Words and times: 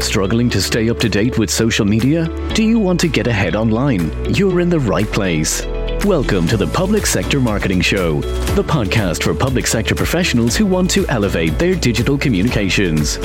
Struggling 0.00 0.48
to 0.50 0.62
stay 0.62 0.88
up 0.88 0.98
to 1.00 1.08
date 1.08 1.38
with 1.38 1.50
social 1.50 1.84
media? 1.84 2.28
Do 2.54 2.62
you 2.62 2.78
want 2.78 3.00
to 3.00 3.08
get 3.08 3.26
ahead 3.26 3.56
online? 3.56 4.32
You're 4.32 4.60
in 4.60 4.68
the 4.68 4.78
right 4.78 5.06
place. 5.06 5.66
Welcome 6.04 6.46
to 6.48 6.56
the 6.56 6.68
Public 6.68 7.04
Sector 7.04 7.40
Marketing 7.40 7.80
Show, 7.80 8.20
the 8.54 8.62
podcast 8.62 9.24
for 9.24 9.34
public 9.34 9.66
sector 9.66 9.96
professionals 9.96 10.56
who 10.56 10.66
want 10.66 10.88
to 10.92 11.06
elevate 11.08 11.58
their 11.58 11.74
digital 11.74 12.16
communications. 12.16 13.16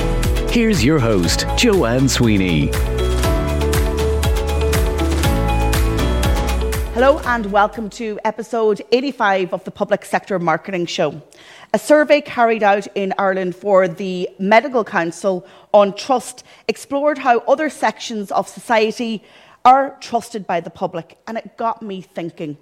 Here's 0.50 0.84
your 0.84 0.98
host, 0.98 1.46
Joanne 1.56 2.08
Sweeney. 2.08 2.66
Hello 6.94 7.20
and 7.20 7.50
welcome 7.50 7.88
to 7.90 8.18
episode 8.24 8.82
85 8.92 9.54
of 9.54 9.64
the 9.64 9.70
Public 9.70 10.04
Sector 10.04 10.38
Marketing 10.38 10.86
Show. 10.86 11.22
A 11.74 11.78
survey 11.78 12.20
carried 12.20 12.62
out 12.62 12.86
in 12.94 13.12
Ireland 13.18 13.56
for 13.56 13.88
the 13.88 14.30
Medical 14.38 14.84
Council 14.84 15.44
on 15.72 15.92
trust 15.96 16.44
explored 16.68 17.18
how 17.18 17.40
other 17.48 17.68
sections 17.68 18.30
of 18.30 18.48
society 18.48 19.24
are 19.64 19.96
trusted 19.98 20.46
by 20.46 20.60
the 20.60 20.70
public, 20.70 21.18
and 21.26 21.36
it 21.36 21.56
got 21.56 21.82
me 21.82 22.00
thinking 22.00 22.58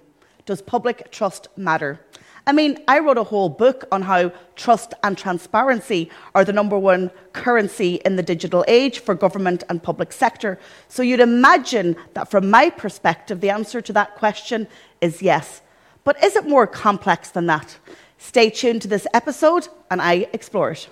does 0.47 0.63
public 0.63 1.11
trust 1.11 1.47
matter? 1.55 1.99
I 2.47 2.53
mean, 2.53 2.79
I 2.87 2.97
wrote 2.99 3.19
a 3.19 3.23
whole 3.23 3.49
book 3.49 3.85
on 3.91 4.01
how 4.01 4.31
trust 4.55 4.95
and 5.03 5.15
transparency 5.15 6.09
are 6.33 6.43
the 6.43 6.51
number 6.51 6.79
one 6.79 7.11
currency 7.33 8.01
in 8.03 8.15
the 8.15 8.23
digital 8.23 8.65
age 8.67 8.97
for 8.97 9.13
government 9.13 9.63
and 9.69 9.83
public 9.83 10.11
sector. 10.11 10.59
So 10.87 11.03
you'd 11.03 11.19
imagine 11.19 11.97
that 12.15 12.31
from 12.31 12.49
my 12.49 12.71
perspective, 12.71 13.41
the 13.41 13.51
answer 13.51 13.79
to 13.79 13.93
that 13.93 14.15
question 14.15 14.67
is 15.01 15.21
yes. 15.21 15.61
But 16.03 16.21
is 16.23 16.35
it 16.35 16.47
more 16.49 16.65
complex 16.65 17.29
than 17.29 17.45
that? 17.45 17.77
Stay 18.23 18.49
tuned 18.49 18.81
to 18.81 18.87
this 18.87 19.05
episode 19.13 19.67
and 19.91 20.01
I 20.01 20.27
explore 20.31 20.71
it. 20.71 20.87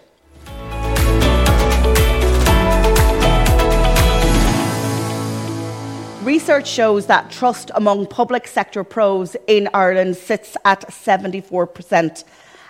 Research 6.24 6.68
shows 6.68 7.06
that 7.08 7.32
trust 7.32 7.72
among 7.74 8.08
public 8.08 8.48
sector 8.48 8.84
pros 8.84 9.38
in 9.48 9.70
Ireland 9.74 10.18
sits 10.18 10.58
at 10.66 10.82
74%. 10.90 12.26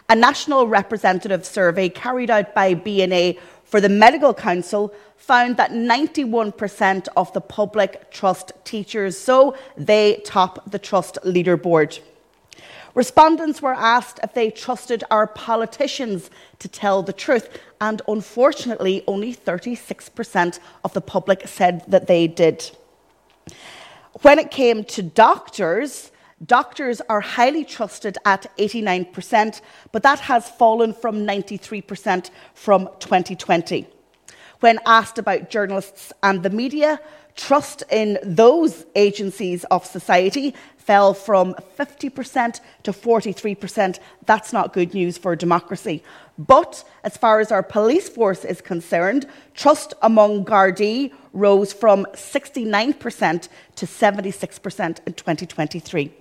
A 0.10 0.16
national 0.16 0.68
representative 0.68 1.44
survey 1.44 1.90
carried 1.90 2.30
out 2.30 2.54
by 2.54 2.76
B&A 2.76 3.40
for 3.66 3.82
the 3.82 3.90
Medical 3.90 4.34
Council 4.34 4.94
found 5.18 5.58
that 5.58 5.72
91% 5.72 7.08
of 7.18 7.34
the 7.34 7.42
public 7.42 8.12
trust 8.12 8.54
teachers, 8.64 9.18
so 9.18 9.58
they 9.76 10.22
top 10.24 10.70
the 10.70 10.80
trust 10.80 11.18
leaderboard. 11.26 12.00
Respondents 12.94 13.62
were 13.62 13.74
asked 13.74 14.20
if 14.22 14.34
they 14.34 14.52
trusted 14.52 15.04
our 15.10 15.28
politicians 15.28 16.30
to 16.60 16.68
tell 16.68 17.02
the 17.02 17.14
truth, 17.14 17.58
and 17.80 18.02
unfortunately, 18.08 19.04
only 19.08 19.34
36% 19.34 20.60
of 20.84 20.94
the 20.94 21.02
public 21.02 21.48
said 21.48 21.84
that 21.88 22.08
they 22.08 22.28
did. 22.28 22.70
When 24.22 24.40
it 24.40 24.52
came 24.52 24.84
to 24.86 25.02
doctors, 25.02 26.12
doctors 26.46 27.02
are 27.02 27.22
highly 27.22 27.64
trusted 27.64 28.18
at 28.26 28.46
89%, 28.58 29.62
but 29.92 30.04
that 30.04 30.20
has 30.20 30.50
fallen 30.50 30.94
from 30.94 31.26
93% 31.26 32.30
from 32.54 32.90
2020. 33.00 33.88
When 34.60 34.80
asked 34.86 35.18
about 35.18 35.50
journalists 35.50 36.12
and 36.22 36.44
the 36.44 36.50
media, 36.50 37.00
trust 37.42 37.84
in 37.90 38.20
those 38.24 38.86
agencies 38.96 39.64
of 39.66 39.86
society 39.86 40.54
fell 40.78 41.14
from 41.14 41.56
50% 41.78 42.60
to 42.84 42.92
43%. 42.92 44.00
That's 44.26 44.54
not 44.54 44.74
good 44.74 44.94
news 44.94 45.18
for 45.18 45.36
democracy. 45.36 46.04
But 46.38 46.84
as 47.04 47.18
far 47.18 47.40
as 47.40 47.52
our 47.52 47.64
police 47.64 48.10
force 48.10 48.46
is 48.46 48.62
concerned, 48.62 49.26
trust 49.56 49.94
among 50.02 50.46
Gardaí 50.46 51.12
rose 51.34 51.74
from 51.74 52.06
69% 52.14 53.50
to 53.76 53.86
76% 53.86 55.00
in 55.08 55.14
2023. 55.14 56.14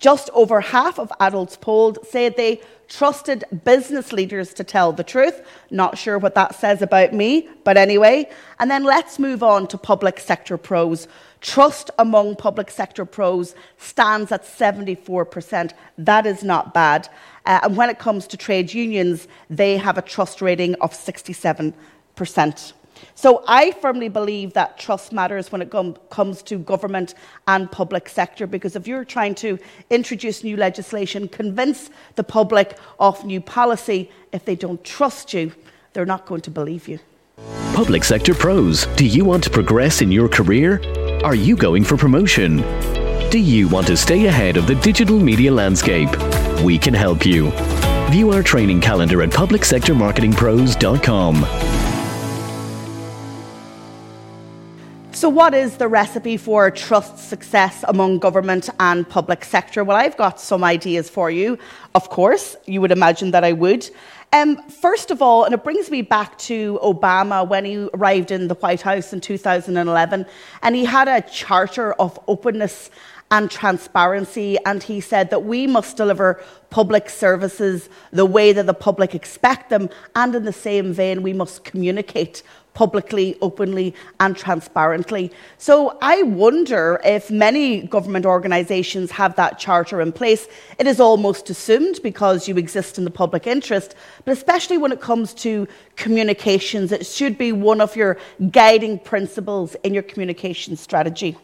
Just 0.00 0.30
over 0.32 0.62
half 0.62 0.98
of 0.98 1.12
adults 1.20 1.56
polled 1.58 1.98
said 2.06 2.36
they 2.36 2.60
trusted 2.88 3.44
business 3.64 4.12
leaders 4.12 4.52
to 4.54 4.64
tell 4.64 4.92
the 4.92 5.04
truth. 5.04 5.42
Not 5.70 5.96
sure 5.96 6.18
what 6.18 6.34
that 6.34 6.54
says 6.54 6.82
about 6.82 7.12
me, 7.12 7.48
but 7.64 7.76
anyway. 7.76 8.28
And 8.58 8.70
then 8.70 8.84
let's 8.84 9.18
move 9.18 9.42
on 9.42 9.68
to 9.68 9.78
public 9.78 10.18
sector 10.18 10.56
pros. 10.56 11.06
Trust 11.42 11.90
among 11.98 12.36
public 12.36 12.70
sector 12.70 13.04
pros 13.04 13.54
stands 13.76 14.32
at 14.32 14.42
74%. 14.44 15.72
That 15.98 16.26
is 16.26 16.42
not 16.42 16.74
bad. 16.74 17.08
Uh, 17.46 17.60
and 17.62 17.76
when 17.76 17.90
it 17.90 17.98
comes 17.98 18.26
to 18.28 18.36
trade 18.36 18.72
unions, 18.72 19.28
they 19.48 19.76
have 19.76 19.98
a 19.98 20.02
trust 20.02 20.42
rating 20.42 20.74
of 20.76 20.92
67%. 20.92 22.72
So 23.14 23.44
I 23.46 23.72
firmly 23.72 24.08
believe 24.08 24.54
that 24.54 24.78
trust 24.78 25.12
matters 25.12 25.52
when 25.52 25.60
it 25.62 25.70
com- 25.70 25.96
comes 26.10 26.42
to 26.44 26.58
government 26.58 27.14
and 27.46 27.70
public 27.70 28.08
sector 28.08 28.46
because 28.46 28.76
if 28.76 28.86
you're 28.86 29.04
trying 29.04 29.34
to 29.36 29.58
introduce 29.90 30.44
new 30.44 30.56
legislation, 30.56 31.28
convince 31.28 31.90
the 32.16 32.24
public 32.24 32.78
of 32.98 33.24
new 33.24 33.40
policy, 33.40 34.10
if 34.32 34.44
they 34.44 34.56
don't 34.56 34.82
trust 34.84 35.34
you, 35.34 35.52
they're 35.92 36.06
not 36.06 36.26
going 36.26 36.40
to 36.42 36.50
believe 36.50 36.88
you. 36.88 36.98
Public 37.74 38.04
sector 38.04 38.34
pros, 38.34 38.86
do 38.96 39.06
you 39.06 39.24
want 39.24 39.42
to 39.44 39.50
progress 39.50 40.02
in 40.02 40.12
your 40.12 40.28
career? 40.28 40.82
Are 41.24 41.34
you 41.34 41.56
going 41.56 41.84
for 41.84 41.96
promotion? 41.96 42.58
Do 43.30 43.38
you 43.38 43.68
want 43.68 43.86
to 43.86 43.96
stay 43.96 44.26
ahead 44.26 44.56
of 44.56 44.66
the 44.66 44.74
digital 44.76 45.20
media 45.20 45.52
landscape? 45.52 46.10
We 46.62 46.78
can 46.78 46.94
help 46.94 47.24
you. 47.24 47.52
View 48.10 48.32
our 48.32 48.42
training 48.42 48.80
calendar 48.80 49.22
at 49.22 49.30
publicsectormarketingpros.com. 49.30 51.69
So, 55.30 55.36
what 55.36 55.54
is 55.54 55.76
the 55.76 55.86
recipe 55.86 56.36
for 56.36 56.72
trust 56.72 57.16
success 57.16 57.84
among 57.86 58.18
government 58.18 58.68
and 58.80 59.08
public 59.08 59.44
sector? 59.44 59.84
Well, 59.84 59.96
I've 59.96 60.16
got 60.16 60.40
some 60.40 60.64
ideas 60.64 61.08
for 61.08 61.30
you. 61.30 61.56
Of 61.94 62.10
course, 62.10 62.56
you 62.66 62.80
would 62.80 62.90
imagine 62.90 63.30
that 63.30 63.44
I 63.44 63.52
would. 63.52 63.88
Um, 64.32 64.60
first 64.68 65.12
of 65.12 65.22
all, 65.22 65.44
and 65.44 65.54
it 65.54 65.62
brings 65.62 65.88
me 65.88 66.02
back 66.02 66.36
to 66.50 66.80
Obama 66.82 67.46
when 67.46 67.64
he 67.64 67.88
arrived 67.94 68.32
in 68.32 68.48
the 68.48 68.56
White 68.56 68.80
House 68.80 69.12
in 69.12 69.20
2011, 69.20 70.26
and 70.64 70.74
he 70.74 70.84
had 70.84 71.06
a 71.06 71.20
charter 71.20 71.92
of 71.92 72.18
openness 72.26 72.90
and 73.30 73.50
transparency, 73.50 74.58
and 74.66 74.82
he 74.82 75.00
said 75.00 75.30
that 75.30 75.44
we 75.44 75.66
must 75.66 75.96
deliver 75.96 76.42
public 76.70 77.08
services 77.08 77.88
the 78.12 78.26
way 78.26 78.52
that 78.52 78.66
the 78.66 78.74
public 78.74 79.14
expect 79.14 79.70
them, 79.70 79.88
and 80.16 80.34
in 80.34 80.44
the 80.44 80.52
same 80.52 80.92
vein, 80.92 81.22
we 81.22 81.32
must 81.32 81.64
communicate 81.64 82.42
publicly, 82.74 83.36
openly, 83.42 83.94
and 84.20 84.36
transparently. 84.36 85.30
So 85.58 85.98
I 86.00 86.22
wonder 86.22 87.00
if 87.04 87.30
many 87.30 87.82
government 87.82 88.24
organisations 88.24 89.10
have 89.10 89.34
that 89.36 89.58
charter 89.58 90.00
in 90.00 90.12
place. 90.12 90.46
It 90.78 90.86
is 90.86 91.00
almost 91.00 91.50
assumed 91.50 92.00
because 92.02 92.48
you 92.48 92.56
exist 92.56 92.96
in 92.96 93.04
the 93.04 93.10
public 93.10 93.46
interest, 93.46 93.94
but 94.24 94.32
especially 94.32 94.78
when 94.78 94.92
it 94.92 95.00
comes 95.00 95.34
to 95.34 95.66
communications, 95.96 96.92
it 96.92 97.06
should 97.06 97.36
be 97.36 97.52
one 97.52 97.80
of 97.80 97.96
your 97.96 98.18
guiding 98.50 98.98
principles 98.98 99.74
in 99.82 99.92
your 99.92 100.04
communication 100.04 100.76
strategy. 100.76 101.36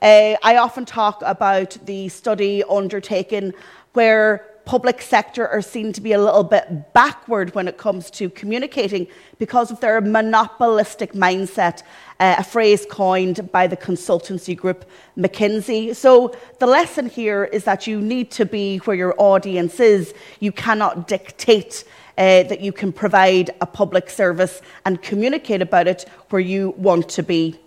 Uh, 0.00 0.36
I 0.44 0.58
often 0.58 0.84
talk 0.84 1.22
about 1.24 1.76
the 1.84 2.08
study 2.08 2.62
undertaken 2.64 3.52
where 3.94 4.46
public 4.64 5.00
sector 5.02 5.48
are 5.48 5.62
seen 5.62 5.92
to 5.94 6.00
be 6.00 6.12
a 6.12 6.22
little 6.22 6.44
bit 6.44 6.92
backward 6.92 7.52
when 7.54 7.66
it 7.66 7.78
comes 7.78 8.10
to 8.10 8.30
communicating 8.30 9.08
because 9.38 9.72
of 9.72 9.80
their 9.80 10.00
monopolistic 10.00 11.14
mindset, 11.14 11.82
uh, 12.20 12.36
a 12.38 12.44
phrase 12.44 12.86
coined 12.88 13.50
by 13.50 13.66
the 13.66 13.76
consultancy 13.76 14.56
group 14.56 14.84
McKinsey. 15.16 15.96
So 15.96 16.36
the 16.60 16.66
lesson 16.66 17.08
here 17.08 17.44
is 17.44 17.64
that 17.64 17.86
you 17.88 18.00
need 18.00 18.30
to 18.32 18.44
be 18.44 18.76
where 18.78 18.96
your 18.96 19.14
audience 19.18 19.80
is. 19.80 20.14
You 20.38 20.52
cannot 20.52 21.08
dictate 21.08 21.82
uh, 22.18 22.44
that 22.44 22.60
you 22.60 22.70
can 22.70 22.92
provide 22.92 23.50
a 23.60 23.66
public 23.66 24.10
service 24.10 24.60
and 24.84 25.02
communicate 25.02 25.62
about 25.62 25.88
it 25.88 26.08
where 26.28 26.42
you 26.42 26.74
want 26.76 27.08
to 27.08 27.22
be. 27.22 27.58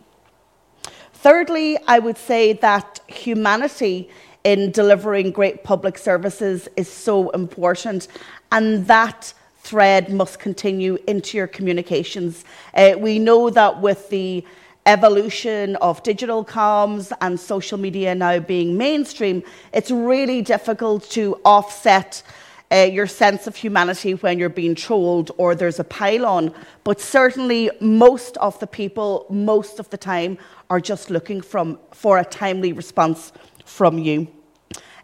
Thirdly, 1.22 1.78
I 1.88 2.00
would 2.00 2.18
say 2.18 2.54
that 2.54 3.00
humanity 3.06 4.10
in 4.44 4.72
delivering 4.72 5.30
great 5.30 5.64
public 5.64 6.00
services 6.00 6.68
is 6.76 6.90
so 6.90 7.30
important, 7.30 8.08
and 8.52 8.88
that 8.88 9.32
thread 9.60 10.12
must 10.12 10.40
continue 10.40 10.98
into 11.06 11.38
your 11.38 11.46
communications. 11.46 12.44
Uh, 12.74 12.96
we 12.98 13.20
know 13.20 13.52
that 13.52 13.82
with 13.82 14.10
the 14.10 14.44
evolution 14.88 15.76
of 15.76 16.02
digital 16.02 16.44
comms 16.44 17.12
and 17.22 17.40
social 17.40 17.78
media 17.78 18.16
now 18.16 18.40
being 18.40 18.76
mainstream, 18.76 19.44
it's 19.74 19.92
really 19.92 20.42
difficult 20.42 21.08
to 21.12 21.40
offset 21.46 22.24
uh, 22.72 22.78
your 22.78 23.06
sense 23.06 23.48
of 23.48 23.56
humanity 23.56 24.14
when 24.14 24.40
you're 24.40 24.50
being 24.50 24.74
trolled 24.74 25.30
or 25.38 25.54
there's 25.54 25.80
a 25.80 25.84
pylon. 25.84 26.54
But 26.84 27.02
certainly, 27.02 27.70
most 27.80 28.38
of 28.38 28.58
the 28.60 28.68
people, 28.68 29.26
most 29.30 29.80
of 29.80 29.90
the 29.90 29.98
time, 29.98 30.38
are 30.72 30.80
just 30.80 31.10
looking 31.10 31.42
from, 31.42 31.78
for 31.92 32.18
a 32.18 32.24
timely 32.24 32.72
response 32.72 33.34
from 33.66 34.00
you. 34.00 34.26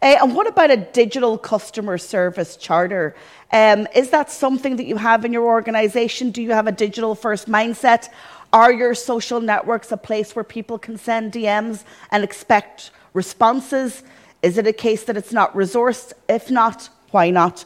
Uh, 0.01 0.15
and 0.21 0.33
what 0.33 0.47
about 0.47 0.71
a 0.71 0.77
digital 0.77 1.37
customer 1.37 1.97
service 1.97 2.55
charter? 2.55 3.13
Um, 3.51 3.85
is 3.93 4.09
that 4.11 4.31
something 4.31 4.77
that 4.77 4.85
you 4.85 4.95
have 4.95 5.25
in 5.25 5.33
your 5.33 5.43
organisation? 5.43 6.31
Do 6.31 6.41
you 6.41 6.51
have 6.51 6.67
a 6.67 6.71
digital 6.71 7.15
first 7.15 7.49
mindset? 7.49 8.07
Are 8.53 8.71
your 8.71 8.95
social 8.95 9.41
networks 9.41 9.91
a 9.91 9.97
place 9.97 10.33
where 10.37 10.45
people 10.45 10.79
can 10.79 10.97
send 10.97 11.33
DMs 11.33 11.83
and 12.11 12.23
expect 12.23 12.91
responses? 13.13 14.03
Is 14.41 14.57
it 14.57 14.67
a 14.67 14.73
case 14.73 15.03
that 15.03 15.17
it's 15.17 15.33
not 15.33 15.53
resourced? 15.53 16.13
If 16.29 16.49
not, 16.49 16.87
why 17.11 17.29
not? 17.29 17.65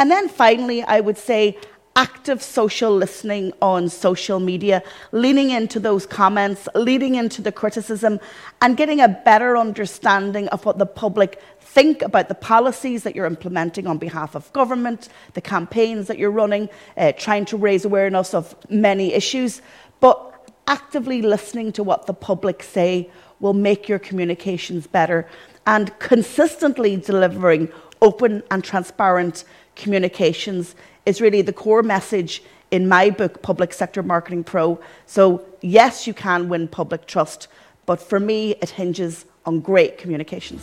And 0.00 0.10
then 0.10 0.28
finally, 0.28 0.82
I 0.82 0.98
would 0.98 1.18
say 1.18 1.56
active 1.98 2.40
social 2.40 2.94
listening 2.94 3.52
on 3.60 3.88
social 3.88 4.38
media, 4.38 4.80
leaning 5.10 5.50
into 5.50 5.80
those 5.80 6.06
comments, 6.06 6.68
leading 6.76 7.16
into 7.16 7.42
the 7.42 7.50
criticism, 7.50 8.20
and 8.62 8.76
getting 8.76 9.00
a 9.00 9.08
better 9.08 9.56
understanding 9.56 10.46
of 10.50 10.64
what 10.64 10.78
the 10.78 10.86
public 10.86 11.42
think 11.58 12.00
about 12.02 12.28
the 12.28 12.36
policies 12.36 13.02
that 13.02 13.16
you're 13.16 13.26
implementing 13.26 13.88
on 13.88 13.98
behalf 13.98 14.36
of 14.36 14.50
government, 14.52 15.08
the 15.34 15.40
campaigns 15.40 16.06
that 16.06 16.18
you're 16.18 16.30
running, 16.30 16.68
uh, 16.96 17.10
trying 17.18 17.44
to 17.44 17.56
raise 17.56 17.84
awareness 17.84 18.32
of 18.32 18.54
many 18.70 19.12
issues. 19.12 19.60
But 19.98 20.16
actively 20.68 21.20
listening 21.20 21.72
to 21.72 21.82
what 21.82 22.06
the 22.06 22.14
public 22.14 22.62
say 22.62 23.10
will 23.40 23.54
make 23.54 23.88
your 23.88 23.98
communications 23.98 24.86
better 24.86 25.26
and 25.66 25.98
consistently 25.98 26.96
delivering 26.96 27.68
open 28.00 28.44
and 28.52 28.62
transparent 28.62 29.42
communications 29.74 30.76
is 31.08 31.22
really 31.22 31.40
the 31.40 31.54
core 31.54 31.82
message 31.82 32.42
in 32.70 32.86
my 32.86 33.08
book, 33.08 33.40
Public 33.40 33.72
Sector 33.72 34.02
Marketing 34.02 34.44
Pro. 34.44 34.78
So, 35.06 35.42
yes, 35.62 36.06
you 36.06 36.12
can 36.12 36.50
win 36.50 36.68
public 36.68 37.06
trust, 37.06 37.48
but 37.86 37.98
for 37.98 38.20
me, 38.20 38.50
it 38.60 38.68
hinges 38.68 39.24
on 39.46 39.60
great 39.60 39.96
communications. 39.96 40.62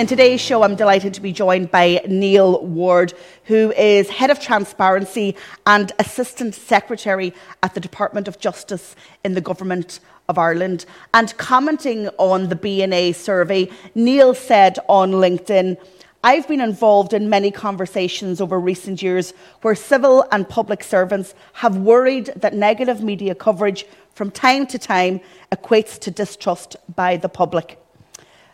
In 0.00 0.08
today's 0.08 0.40
show, 0.40 0.64
I'm 0.64 0.74
delighted 0.74 1.14
to 1.14 1.20
be 1.20 1.32
joined 1.32 1.70
by 1.70 2.02
Neil 2.08 2.66
Ward, 2.66 3.14
who 3.44 3.70
is 3.72 4.10
Head 4.10 4.30
of 4.30 4.40
Transparency 4.40 5.36
and 5.64 5.92
Assistant 6.00 6.56
Secretary 6.56 7.32
at 7.62 7.74
the 7.74 7.80
Department 7.80 8.26
of 8.26 8.40
Justice 8.40 8.96
in 9.22 9.34
the 9.34 9.40
Government 9.40 10.00
of 10.28 10.38
Ireland. 10.38 10.84
And 11.14 11.36
commenting 11.36 12.08
on 12.18 12.48
the 12.48 12.56
B&A 12.56 13.12
survey, 13.12 13.70
Neil 13.94 14.34
said 14.34 14.78
on 14.88 15.12
LinkedIn, 15.12 15.76
I've 16.24 16.46
been 16.46 16.60
involved 16.60 17.14
in 17.14 17.28
many 17.28 17.50
conversations 17.50 18.40
over 18.40 18.60
recent 18.60 19.02
years 19.02 19.34
where 19.62 19.74
civil 19.74 20.24
and 20.30 20.48
public 20.48 20.84
servants 20.84 21.34
have 21.54 21.76
worried 21.76 22.26
that 22.36 22.54
negative 22.54 23.02
media 23.02 23.34
coverage 23.34 23.86
from 24.14 24.30
time 24.30 24.66
to 24.68 24.78
time 24.78 25.20
equates 25.50 25.98
to 25.98 26.12
distrust 26.12 26.76
by 26.94 27.16
the 27.16 27.28
public. 27.28 27.82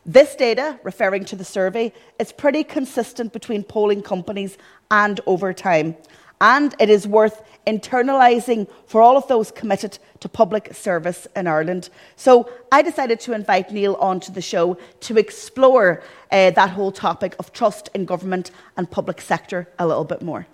This 0.07 0.35
data, 0.35 0.81
referring 0.83 1.27
to 1.27 1.37
the 1.37 1.45
survey, 1.45 1.93
is 2.19 2.33
pretty 2.33 2.65
consistent 2.65 3.35
between 3.35 3.63
polling 3.63 4.01
companies 4.01 4.57
and 4.91 5.21
over 5.27 5.53
time. 5.53 5.97
And 6.41 6.75
it 6.79 6.89
is 6.89 7.07
worth 7.07 7.43
internalising 7.67 8.67
for 8.87 9.03
all 9.03 9.17
of 9.17 9.27
those 9.29 9.51
committed 9.51 9.99
to 10.21 10.29
public 10.29 10.75
service 10.75 11.27
in 11.37 11.47
Ireland. 11.47 11.91
So 12.17 12.51
I 12.73 12.83
decided 12.83 13.21
to 13.21 13.33
invite 13.35 13.73
Neil 13.73 13.95
onto 13.97 14.33
the 14.33 14.41
show 14.41 14.79
to 15.01 15.19
explore 15.19 16.03
uh, 16.33 16.51
that 16.53 16.71
whole 16.71 16.93
topic 16.93 17.37
of 17.39 17.53
trust 17.53 17.91
in 17.95 18.05
government 18.05 18.51
and 18.77 18.91
public 18.91 19.21
sector 19.21 19.69
a 19.79 19.87
little 19.87 20.05
bit 20.05 20.23
more. 20.23 20.47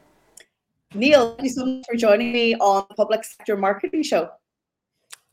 Neil, 0.95 1.35
thank 1.35 1.43
you 1.43 1.51
so 1.51 1.67
much 1.67 1.85
for 1.91 1.97
joining 1.97 2.33
me 2.33 2.55
on 2.57 2.87
the 2.89 2.95
Public 2.95 3.25
Sector 3.25 3.57
Marketing 3.57 4.03
Show. 4.03 4.31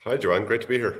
Hi, 0.03 0.17
Joanne. 0.17 0.45
Great 0.45 0.61
to 0.61 0.67
be 0.67 0.77
here. 0.77 0.97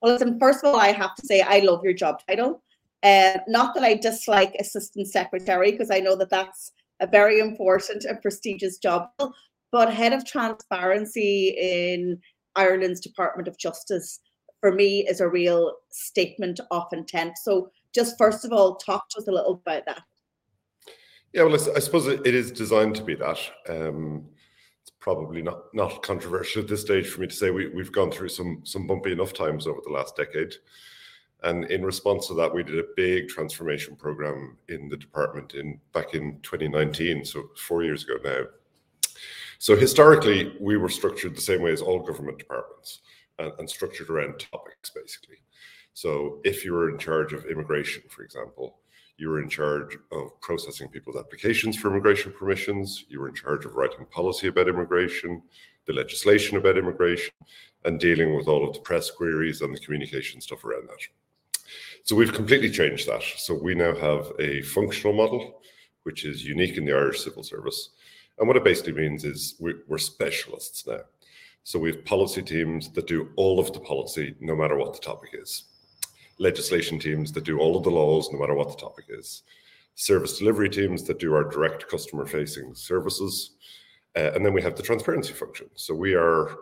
Well, 0.00 0.14
listen, 0.14 0.38
first 0.40 0.64
of 0.64 0.74
all, 0.74 0.80
I 0.80 0.92
have 0.92 1.14
to 1.16 1.26
say 1.26 1.42
I 1.42 1.60
love 1.60 1.84
your 1.84 1.92
job 1.92 2.22
title. 2.26 2.62
Uh, 3.02 3.38
not 3.48 3.74
that 3.74 3.84
I 3.84 3.94
dislike 3.94 4.54
assistant 4.58 5.08
secretary, 5.08 5.72
because 5.72 5.90
I 5.90 5.98
know 5.98 6.16
that 6.16 6.30
that's 6.30 6.72
a 7.02 7.06
very 7.06 7.40
important 7.40 8.04
and 8.04 8.22
prestigious 8.22 8.78
job, 8.78 9.08
but 9.72 9.92
head 9.92 10.12
of 10.12 10.24
transparency 10.24 11.48
in 11.60 12.18
Ireland's 12.54 13.00
Department 13.00 13.48
of 13.48 13.58
Justice 13.58 14.20
for 14.60 14.72
me 14.72 15.06
is 15.08 15.20
a 15.20 15.28
real 15.28 15.74
statement 15.90 16.60
of 16.70 16.84
intent. 16.92 17.36
So, 17.42 17.70
just 17.94 18.16
first 18.16 18.44
of 18.44 18.52
all, 18.52 18.76
talk 18.76 19.08
to 19.10 19.18
us 19.18 19.28
a 19.28 19.32
little 19.32 19.60
about 19.66 19.84
that. 19.86 20.02
Yeah, 21.34 21.42
well, 21.44 21.54
I 21.54 21.80
suppose 21.80 22.06
it 22.06 22.26
is 22.26 22.52
designed 22.52 22.94
to 22.96 23.02
be 23.02 23.14
that. 23.16 23.38
Um, 23.68 24.28
it's 24.82 24.92
probably 25.00 25.42
not 25.42 25.62
not 25.74 26.02
controversial 26.02 26.62
at 26.62 26.68
this 26.68 26.82
stage 26.82 27.08
for 27.08 27.20
me 27.20 27.26
to 27.26 27.34
say 27.34 27.50
we, 27.50 27.68
we've 27.68 27.92
gone 27.92 28.12
through 28.12 28.28
some 28.28 28.60
some 28.64 28.86
bumpy 28.86 29.12
enough 29.12 29.32
times 29.32 29.66
over 29.66 29.80
the 29.84 29.92
last 29.92 30.16
decade. 30.16 30.54
And 31.44 31.64
in 31.70 31.84
response 31.84 32.28
to 32.28 32.34
that, 32.34 32.54
we 32.54 32.62
did 32.62 32.78
a 32.78 32.84
big 32.96 33.28
transformation 33.28 33.96
program 33.96 34.56
in 34.68 34.88
the 34.88 34.96
department 34.96 35.54
in 35.54 35.80
back 35.92 36.14
in 36.14 36.38
2019, 36.42 37.24
so 37.24 37.50
four 37.56 37.82
years 37.82 38.04
ago 38.04 38.14
now. 38.24 38.44
So 39.58 39.76
historically, 39.76 40.56
we 40.60 40.76
were 40.76 40.88
structured 40.88 41.36
the 41.36 41.40
same 41.40 41.62
way 41.62 41.72
as 41.72 41.82
all 41.82 42.00
government 42.00 42.38
departments 42.38 43.00
and, 43.38 43.52
and 43.58 43.68
structured 43.68 44.10
around 44.10 44.38
topics, 44.38 44.90
basically. 44.90 45.36
So 45.94 46.40
if 46.44 46.64
you 46.64 46.72
were 46.72 46.90
in 46.90 46.98
charge 46.98 47.32
of 47.32 47.44
immigration, 47.46 48.02
for 48.08 48.22
example, 48.22 48.78
you 49.18 49.28
were 49.28 49.40
in 49.40 49.48
charge 49.48 49.96
of 50.10 50.40
processing 50.40 50.88
people's 50.88 51.16
applications 51.16 51.76
for 51.76 51.90
immigration 51.90 52.32
permissions. 52.32 53.04
You 53.08 53.20
were 53.20 53.28
in 53.28 53.34
charge 53.34 53.64
of 53.64 53.74
writing 53.74 54.06
policy 54.10 54.48
about 54.48 54.68
immigration, 54.68 55.42
the 55.86 55.92
legislation 55.92 56.56
about 56.56 56.78
immigration, 56.78 57.34
and 57.84 58.00
dealing 58.00 58.34
with 58.34 58.48
all 58.48 58.66
of 58.66 58.74
the 58.74 58.80
press 58.80 59.10
queries 59.10 59.60
and 59.60 59.74
the 59.74 59.80
communication 59.80 60.40
stuff 60.40 60.64
around 60.64 60.88
that. 60.88 60.98
So 62.04 62.16
we've 62.16 62.32
completely 62.32 62.70
changed 62.70 63.08
that. 63.08 63.22
So 63.36 63.54
we 63.54 63.74
now 63.74 63.94
have 63.94 64.32
a 64.38 64.62
functional 64.62 65.14
model, 65.14 65.60
which 66.02 66.24
is 66.24 66.44
unique 66.44 66.76
in 66.76 66.84
the 66.84 66.92
Irish 66.92 67.22
civil 67.22 67.42
service. 67.42 67.90
And 68.38 68.48
what 68.48 68.56
it 68.56 68.64
basically 68.64 68.92
means 68.92 69.24
is 69.24 69.54
we're 69.60 69.98
specialists 69.98 70.86
now. 70.86 71.00
So 71.64 71.78
we 71.78 71.92
have 71.92 72.04
policy 72.04 72.42
teams 72.42 72.90
that 72.90 73.06
do 73.06 73.28
all 73.36 73.60
of 73.60 73.72
the 73.72 73.78
policy, 73.80 74.34
no 74.40 74.56
matter 74.56 74.76
what 74.76 74.94
the 74.94 74.98
topic 74.98 75.30
is. 75.34 75.64
Legislation 76.38 76.98
teams 76.98 77.30
that 77.32 77.44
do 77.44 77.60
all 77.60 77.76
of 77.76 77.84
the 77.84 77.90
laws, 77.90 78.30
no 78.32 78.40
matter 78.40 78.54
what 78.54 78.70
the 78.70 78.82
topic 78.82 79.04
is. 79.08 79.42
Service 79.94 80.38
delivery 80.38 80.68
teams 80.68 81.04
that 81.04 81.20
do 81.20 81.34
our 81.34 81.44
direct 81.44 81.88
customer 81.88 82.26
facing 82.26 82.74
services. 82.74 83.52
Uh, 84.16 84.32
and 84.34 84.44
then 84.44 84.52
we 84.52 84.62
have 84.62 84.74
the 84.74 84.82
transparency 84.82 85.32
function. 85.32 85.68
So 85.76 85.94
we 85.94 86.14
are, 86.14 86.56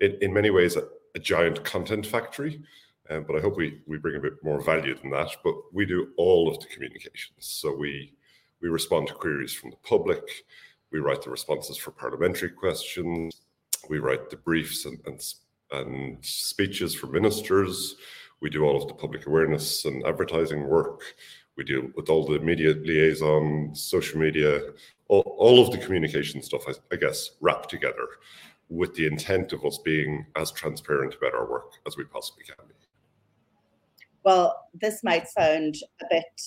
in, 0.00 0.16
in 0.20 0.32
many 0.32 0.50
ways, 0.50 0.76
a, 0.76 0.84
a 1.16 1.18
giant 1.18 1.64
content 1.64 2.06
factory 2.06 2.62
um, 3.10 3.24
but 3.26 3.36
I 3.36 3.40
hope 3.40 3.56
we, 3.56 3.80
we 3.86 3.98
bring 3.98 4.16
a 4.16 4.20
bit 4.20 4.42
more 4.42 4.62
value 4.62 4.96
than 4.96 5.10
that. 5.10 5.36
But 5.42 5.54
we 5.72 5.84
do 5.84 6.08
all 6.16 6.48
of 6.48 6.60
the 6.60 6.66
communications. 6.66 7.32
So 7.38 7.74
we 7.74 8.12
we 8.64 8.70
respond 8.70 9.08
to 9.08 9.14
queries 9.14 9.52
from 9.52 9.70
the 9.70 9.76
public. 9.88 10.22
We 10.90 11.00
write 11.00 11.22
the 11.22 11.30
responses 11.30 11.76
for 11.76 11.90
parliamentary 11.90 12.48
questions. 12.48 13.42
We 13.90 13.98
write 13.98 14.30
the 14.30 14.38
briefs 14.38 14.86
and, 14.86 14.98
and, 15.04 15.22
and 15.70 16.24
speeches 16.24 16.94
for 16.94 17.08
ministers. 17.08 17.96
We 18.40 18.48
do 18.48 18.64
all 18.64 18.80
of 18.80 18.88
the 18.88 18.94
public 18.94 19.26
awareness 19.26 19.84
and 19.84 20.06
advertising 20.06 20.66
work. 20.66 21.02
We 21.58 21.64
deal 21.64 21.88
with 21.94 22.08
all 22.08 22.26
the 22.26 22.38
media 22.38 22.72
liaison, 22.72 23.74
social 23.74 24.18
media, 24.18 24.62
all, 25.08 25.36
all 25.38 25.60
of 25.60 25.70
the 25.70 25.78
communication 25.78 26.40
stuff, 26.42 26.64
I, 26.66 26.72
I 26.90 26.96
guess, 26.96 27.32
wrapped 27.42 27.68
together 27.68 28.08
with 28.70 28.94
the 28.94 29.06
intent 29.06 29.52
of 29.52 29.64
us 29.64 29.78
being 29.78 30.24
as 30.36 30.50
transparent 30.50 31.14
about 31.14 31.34
our 31.34 31.50
work 31.50 31.72
as 31.86 31.98
we 31.98 32.04
possibly 32.04 32.44
can 32.44 32.54
be 32.66 32.73
well, 34.24 34.68
this 34.74 35.04
might 35.04 35.28
sound 35.28 35.76
a 36.02 36.06
bit 36.10 36.40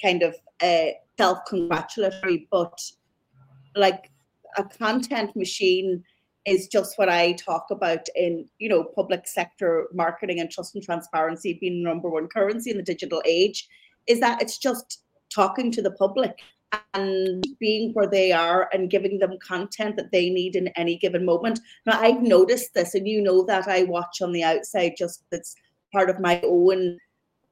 kind 0.00 0.22
of 0.22 0.34
uh, 0.62 0.92
self 1.16 1.38
congratulatory, 1.46 2.48
but 2.50 2.80
like 3.74 4.10
a 4.56 4.64
content 4.64 5.34
machine 5.36 6.04
is 6.46 6.68
just 6.68 6.96
what 6.96 7.08
I 7.08 7.32
talk 7.32 7.66
about 7.70 8.06
in, 8.14 8.46
you 8.58 8.68
know, 8.68 8.84
public 8.84 9.26
sector 9.26 9.88
marketing 9.92 10.40
and 10.40 10.50
trust 10.50 10.74
and 10.74 10.84
transparency 10.84 11.58
being 11.60 11.82
number 11.82 12.08
one 12.08 12.28
currency 12.28 12.70
in 12.70 12.78
the 12.78 12.82
digital 12.82 13.22
age, 13.26 13.68
is 14.06 14.20
that 14.20 14.40
it's 14.40 14.58
just 14.58 15.02
talking 15.34 15.70
to 15.72 15.82
the 15.82 15.90
public 15.92 16.38
and 16.94 17.44
being 17.58 17.92
where 17.92 18.08
they 18.08 18.32
are 18.32 18.68
and 18.72 18.90
giving 18.90 19.18
them 19.18 19.38
content 19.46 19.96
that 19.96 20.12
they 20.12 20.30
need 20.30 20.54
in 20.54 20.68
any 20.68 20.96
given 20.96 21.24
moment. 21.24 21.60
Now 21.86 22.00
I've 22.00 22.22
noticed 22.22 22.74
this, 22.74 22.94
and 22.94 23.06
you 23.06 23.20
know 23.20 23.42
that 23.44 23.68
I 23.68 23.82
watch 23.84 24.22
on 24.22 24.32
the 24.32 24.44
outside 24.44 24.94
just 24.96 25.24
it's 25.32 25.54
part 25.92 26.10
of 26.10 26.20
my 26.20 26.40
own 26.44 26.98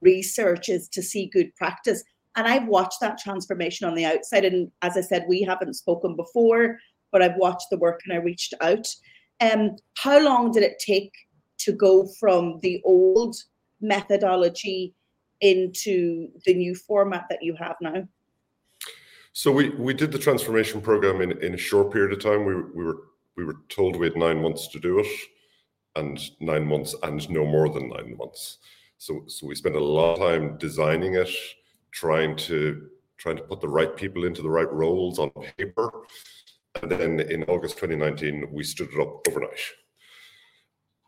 research 0.00 0.68
is 0.68 0.88
to 0.90 1.02
see 1.02 1.26
good 1.26 1.54
practice. 1.56 2.02
And 2.36 2.46
I've 2.46 2.68
watched 2.68 3.00
that 3.00 3.18
transformation 3.18 3.88
on 3.88 3.94
the 3.94 4.04
outside. 4.04 4.44
And 4.44 4.70
as 4.82 4.96
I 4.96 5.00
said, 5.00 5.24
we 5.28 5.42
haven't 5.42 5.74
spoken 5.74 6.16
before, 6.16 6.78
but 7.10 7.22
I've 7.22 7.36
watched 7.36 7.68
the 7.70 7.78
work 7.78 8.00
and 8.04 8.12
I 8.12 8.22
reached 8.22 8.54
out. 8.60 8.86
Um, 9.40 9.76
how 9.96 10.20
long 10.20 10.52
did 10.52 10.62
it 10.62 10.78
take 10.78 11.12
to 11.58 11.72
go 11.72 12.06
from 12.20 12.58
the 12.62 12.80
old 12.84 13.36
methodology 13.80 14.94
into 15.40 16.28
the 16.44 16.54
new 16.54 16.74
format 16.74 17.24
that 17.30 17.42
you 17.42 17.54
have 17.58 17.76
now? 17.80 18.06
So 19.32 19.52
we, 19.52 19.68
we 19.70 19.92
did 19.92 20.12
the 20.12 20.18
transformation 20.18 20.80
program 20.80 21.20
in, 21.20 21.32
in 21.42 21.54
a 21.54 21.58
short 21.58 21.92
period 21.92 22.12
of 22.12 22.20
time. 22.20 22.44
We, 22.44 22.54
we 22.54 22.84
were 22.84 22.98
we 23.36 23.44
were 23.44 23.56
told 23.68 23.96
we 23.96 24.06
had 24.06 24.16
nine 24.16 24.40
months 24.40 24.66
to 24.68 24.80
do 24.80 24.98
it, 24.98 25.06
and 25.94 26.18
nine 26.40 26.66
months 26.66 26.94
and 27.02 27.28
no 27.28 27.44
more 27.44 27.68
than 27.68 27.90
nine 27.90 28.16
months. 28.16 28.58
So, 28.98 29.24
so 29.26 29.46
we 29.46 29.54
spent 29.54 29.76
a 29.76 29.84
lot 29.84 30.14
of 30.14 30.18
time 30.18 30.56
designing 30.58 31.14
it, 31.14 31.30
trying 31.90 32.36
to 32.36 32.88
trying 33.18 33.36
to 33.36 33.42
put 33.42 33.60
the 33.60 33.68
right 33.68 33.96
people 33.96 34.24
into 34.24 34.42
the 34.42 34.50
right 34.50 34.70
roles 34.72 35.18
on 35.18 35.30
paper. 35.56 35.90
And 36.82 36.90
then 36.90 37.20
in 37.20 37.44
August 37.44 37.78
2019, 37.78 38.48
we 38.52 38.62
stood 38.62 38.90
it 38.92 39.00
up 39.00 39.26
overnight. 39.26 39.58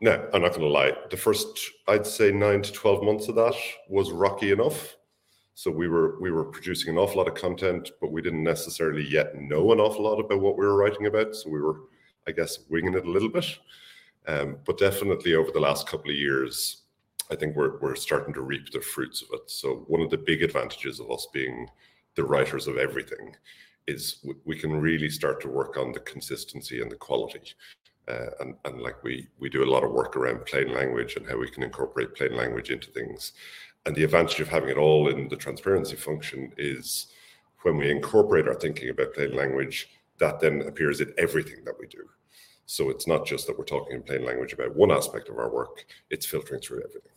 Now, 0.01 0.25
I'm 0.33 0.43
not 0.43 0.51
going 0.51 0.63
to 0.63 0.69
lie, 0.69 0.93
the 1.11 1.17
first, 1.17 1.59
I'd 1.89 2.07
say 2.07 2.31
nine 2.31 2.63
to 2.63 2.73
12 2.73 3.03
months 3.03 3.29
of 3.29 3.35
that 3.35 3.55
was 3.89 4.13
rocky 4.13 4.53
enough. 4.53 4.97
So 5.55 5.73
we 5.73 5.89
were 5.89 6.21
we 6.21 6.31
were 6.31 6.45
producing 6.45 6.91
an 6.91 6.99
awful 6.99 7.17
lot 7.17 7.27
of 7.27 7.35
content, 7.35 7.91
but 8.01 8.13
we 8.13 8.23
didn't 8.23 8.45
necessarily 8.45 9.05
yet 9.05 9.35
know 9.35 9.73
an 9.73 9.81
awful 9.81 10.05
lot 10.05 10.21
about 10.21 10.41
what 10.41 10.57
we 10.57 10.65
were 10.65 10.77
writing 10.77 11.07
about. 11.07 11.35
So 11.35 11.51
we 11.51 11.61
were, 11.61 11.81
I 12.29 12.31
guess, 12.31 12.61
winging 12.71 12.95
it 12.95 13.05
a 13.05 13.11
little 13.11 13.29
bit. 13.29 13.59
Um, 14.29 14.59
but 14.65 14.79
definitely 14.79 15.35
over 15.35 15.51
the 15.51 15.59
last 15.59 15.89
couple 15.89 16.11
of 16.11 16.17
years, 16.17 16.85
I 17.31 17.37
think 17.37 17.57
we're 17.57 17.79
we're 17.79 17.95
starting 17.95 18.35
to 18.35 18.41
reap 18.41 18.71
the 18.71 18.81
fruits 18.81 19.23
of 19.23 19.29
it. 19.33 19.51
So 19.51 19.85
one 19.87 20.01
of 20.01 20.11
the 20.11 20.17
big 20.19 20.43
advantages 20.43 21.01
of 21.01 21.11
us 21.11 21.27
being 21.33 21.69
the 22.15 22.25
writers 22.25 22.67
of 22.67 22.79
everything 22.79 23.37
is 23.87 24.25
we 24.45 24.59
can 24.59 24.73
really 24.81 25.09
start 25.09 25.41
to 25.41 25.49
work 25.49 25.77
on 25.77 25.93
the 25.93 26.01
consistency 26.01 26.81
and 26.83 26.91
the 26.91 26.97
quality. 26.97 27.41
Uh, 28.07 28.31
and, 28.41 28.55
and 28.65 28.81
like 28.81 29.03
we 29.03 29.29
we 29.39 29.51
do 29.51 29.63
a 29.63 29.73
lot 29.73 29.85
of 29.85 29.93
work 29.93 30.17
around 30.17 30.47
plain 30.47 30.73
language 30.73 31.17
and 31.17 31.29
how 31.29 31.37
we 31.37 31.51
can 31.51 31.63
incorporate 31.63 32.15
plain 32.15 32.35
language 32.37 32.71
into 32.71 32.91
things. 32.91 33.33
And 33.85 33.95
the 33.95 34.05
advantage 34.05 34.41
of 34.41 34.49
having 34.49 34.71
it 34.71 34.79
all 34.79 35.09
in 35.09 35.29
the 35.29 35.37
transparency 35.37 35.97
function 35.97 36.53
is 36.57 37.09
when 37.63 37.77
we 37.77 37.91
incorporate 37.91 38.49
our 38.49 38.55
thinking 38.55 38.91
about 38.91 39.15
plain 39.15 39.35
language, 39.35 39.89
that 40.19 40.41
then 40.41 40.63
appears 40.63 41.01
in 41.01 41.13
everything 41.19 41.65
that 41.65 41.79
we 41.79 41.87
do. 41.87 42.09
So 42.67 42.91
it's 42.91 43.07
not 43.07 43.27
just 43.27 43.47
that 43.47 43.59
we're 43.59 43.65
talking 43.65 43.97
in 43.97 44.03
plain 44.03 44.25
language 44.25 44.53
about 44.53 44.77
one 44.77 44.91
aspect 44.91 45.29
of 45.29 45.39
our 45.39 45.51
work, 45.51 45.87
it's 46.11 46.27
filtering 46.27 46.61
through 46.61 46.83
everything. 46.83 47.13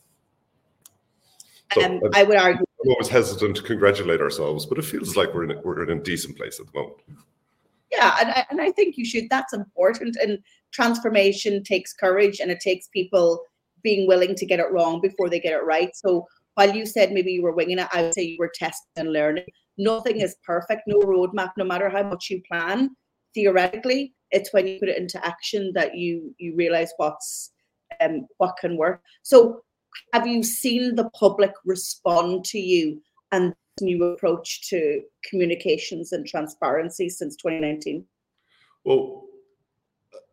So 1.74 1.84
um, 1.84 2.02
I 2.14 2.24
would 2.24 2.38
argue. 2.38 2.66
I'm 2.84 2.90
always 2.90 3.08
hesitant 3.08 3.56
to 3.58 3.64
congratulate 3.64 4.22
ourselves, 4.22 4.66
but 4.66 4.78
it 4.78 4.86
feels 4.86 5.16
like 5.16 5.34
we're 5.34 5.44
in 5.46 5.52
a, 5.52 5.62
we're 5.62 5.84
in 5.84 5.98
a 5.98 6.02
decent 6.02 6.38
place 6.38 6.60
at 6.60 6.66
the 6.72 6.80
moment. 6.80 6.98
Yeah, 7.92 8.16
and 8.20 8.32
I, 8.32 8.46
and 8.50 8.62
I 8.62 8.72
think 8.72 8.98
you 8.98 9.06
should. 9.06 9.30
That's 9.30 9.54
important. 9.54 10.18
And 10.22 10.40
transformation 10.72 11.64
takes 11.64 11.94
courage, 11.94 12.40
and 12.40 12.50
it 12.50 12.60
takes 12.60 12.88
people 12.88 13.44
being 13.84 14.08
willing 14.08 14.36
to 14.36 14.46
get 14.46 14.60
it 14.60 14.72
wrong 14.72 15.02
before 15.02 15.30
they 15.30 15.40
get 15.40 15.54
it 15.54 15.64
right. 15.64 15.96
So 15.96 16.26
while 16.56 16.76
you 16.76 16.86
said 16.86 17.12
maybe 17.12 17.32
you 17.32 17.42
were 17.42 17.54
winging 17.54 17.80
it, 17.80 17.88
I 17.94 18.04
would 18.04 18.14
say 18.14 18.24
you 18.24 18.38
were 18.40 18.52
testing 18.54 18.92
and 18.96 19.14
learning. 19.14 19.46
Nothing 19.78 20.20
is 20.20 20.36
perfect, 20.46 20.84
no 20.88 21.00
roadmap, 21.00 21.52
no 21.58 21.64
matter 21.64 21.90
how 21.90 22.04
much 22.04 22.30
you 22.30 22.42
plan. 22.50 22.96
Theoretically, 23.34 24.14
it's 24.32 24.54
when 24.54 24.68
you 24.68 24.80
put 24.80 24.90
it 24.90 24.98
into 24.98 25.26
action 25.26 25.72
that 25.76 25.96
you 25.96 26.36
you 26.38 26.56
realize 26.56 26.92
what's 26.98 27.52
um 28.00 28.28
what 28.38 28.56
can 28.60 28.78
work. 28.78 29.02
So 29.24 29.62
have 30.14 30.28
you 30.28 30.44
seen 30.44 30.96
the 30.96 31.10
public 31.12 31.54
respond 31.66 32.46
to 32.46 32.60
you 32.60 33.02
and 33.32 33.54
this 33.78 33.86
new 33.86 34.04
approach 34.04 34.70
to 34.70 35.02
communications 35.30 36.12
and 36.12 36.26
transparency 36.26 37.10
since 37.10 37.36
2019? 37.36 38.06
Well, 38.84 39.26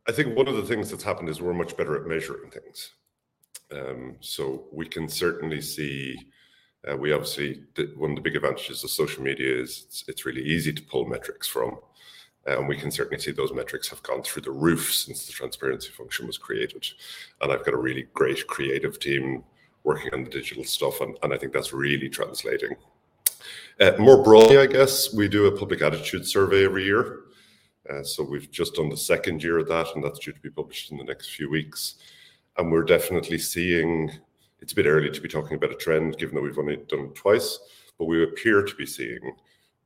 I 0.08 0.12
think 0.12 0.36
one 0.36 0.48
of 0.48 0.56
the 0.56 0.62
things 0.62 0.90
that's 0.90 1.02
happened 1.02 1.28
is 1.28 1.40
we're 1.40 1.52
much 1.52 1.76
better 1.76 1.96
at 1.96 2.08
measuring 2.08 2.50
things. 2.50 2.92
Um, 3.70 4.16
so 4.20 4.64
we 4.72 4.86
can 4.86 5.08
certainly 5.08 5.60
see. 5.60 6.18
Uh, 6.88 6.96
we 6.96 7.12
obviously 7.12 7.64
one 7.96 8.12
of 8.12 8.16
the 8.16 8.22
big 8.22 8.36
advantages 8.36 8.84
of 8.84 8.90
social 8.90 9.22
media 9.22 9.60
is 9.60 9.84
it's, 9.86 10.04
it's 10.08 10.24
really 10.24 10.42
easy 10.42 10.72
to 10.72 10.82
pull 10.82 11.06
metrics 11.06 11.46
from, 11.46 11.76
and 12.56 12.68
we 12.68 12.76
can 12.76 12.90
certainly 12.90 13.20
see 13.20 13.30
those 13.30 13.52
metrics 13.52 13.88
have 13.88 14.02
gone 14.02 14.22
through 14.22 14.42
the 14.42 14.50
roof 14.50 14.92
since 14.92 15.26
the 15.26 15.32
transparency 15.32 15.90
function 15.90 16.26
was 16.26 16.38
created. 16.38 16.86
And 17.40 17.52
I've 17.52 17.64
got 17.64 17.74
a 17.74 17.78
really 17.78 18.08
great 18.14 18.46
creative 18.46 18.98
team 18.98 19.44
working 19.84 20.12
on 20.12 20.24
the 20.24 20.30
digital 20.30 20.64
stuff, 20.64 21.00
and, 21.00 21.16
and 21.22 21.32
I 21.32 21.38
think 21.38 21.52
that's 21.52 21.72
really 21.72 22.08
translating. 22.08 22.76
Uh, 23.80 23.92
more 23.98 24.22
broadly, 24.22 24.58
I 24.58 24.66
guess, 24.66 25.12
we 25.14 25.28
do 25.28 25.46
a 25.46 25.56
public 25.56 25.82
attitude 25.82 26.26
survey 26.26 26.64
every 26.64 26.84
year. 26.84 27.20
Uh, 27.88 28.02
so 28.02 28.22
we've 28.22 28.50
just 28.50 28.74
done 28.74 28.88
the 28.88 28.96
second 28.96 29.42
year 29.42 29.58
of 29.58 29.68
that, 29.68 29.86
and 29.94 30.04
that's 30.04 30.18
due 30.18 30.32
to 30.32 30.40
be 30.40 30.50
published 30.50 30.90
in 30.90 30.98
the 30.98 31.04
next 31.04 31.30
few 31.30 31.48
weeks. 31.48 31.96
And 32.56 32.70
we're 32.70 32.82
definitely 32.82 33.38
seeing, 33.38 34.10
it's 34.60 34.72
a 34.72 34.76
bit 34.76 34.86
early 34.86 35.10
to 35.10 35.20
be 35.20 35.28
talking 35.28 35.56
about 35.56 35.72
a 35.72 35.76
trend 35.76 36.18
given 36.18 36.34
that 36.34 36.42
we've 36.42 36.58
only 36.58 36.76
done 36.76 37.06
it 37.06 37.14
twice, 37.14 37.58
but 37.98 38.06
we 38.06 38.22
appear 38.22 38.62
to 38.62 38.74
be 38.74 38.84
seeing 38.84 39.20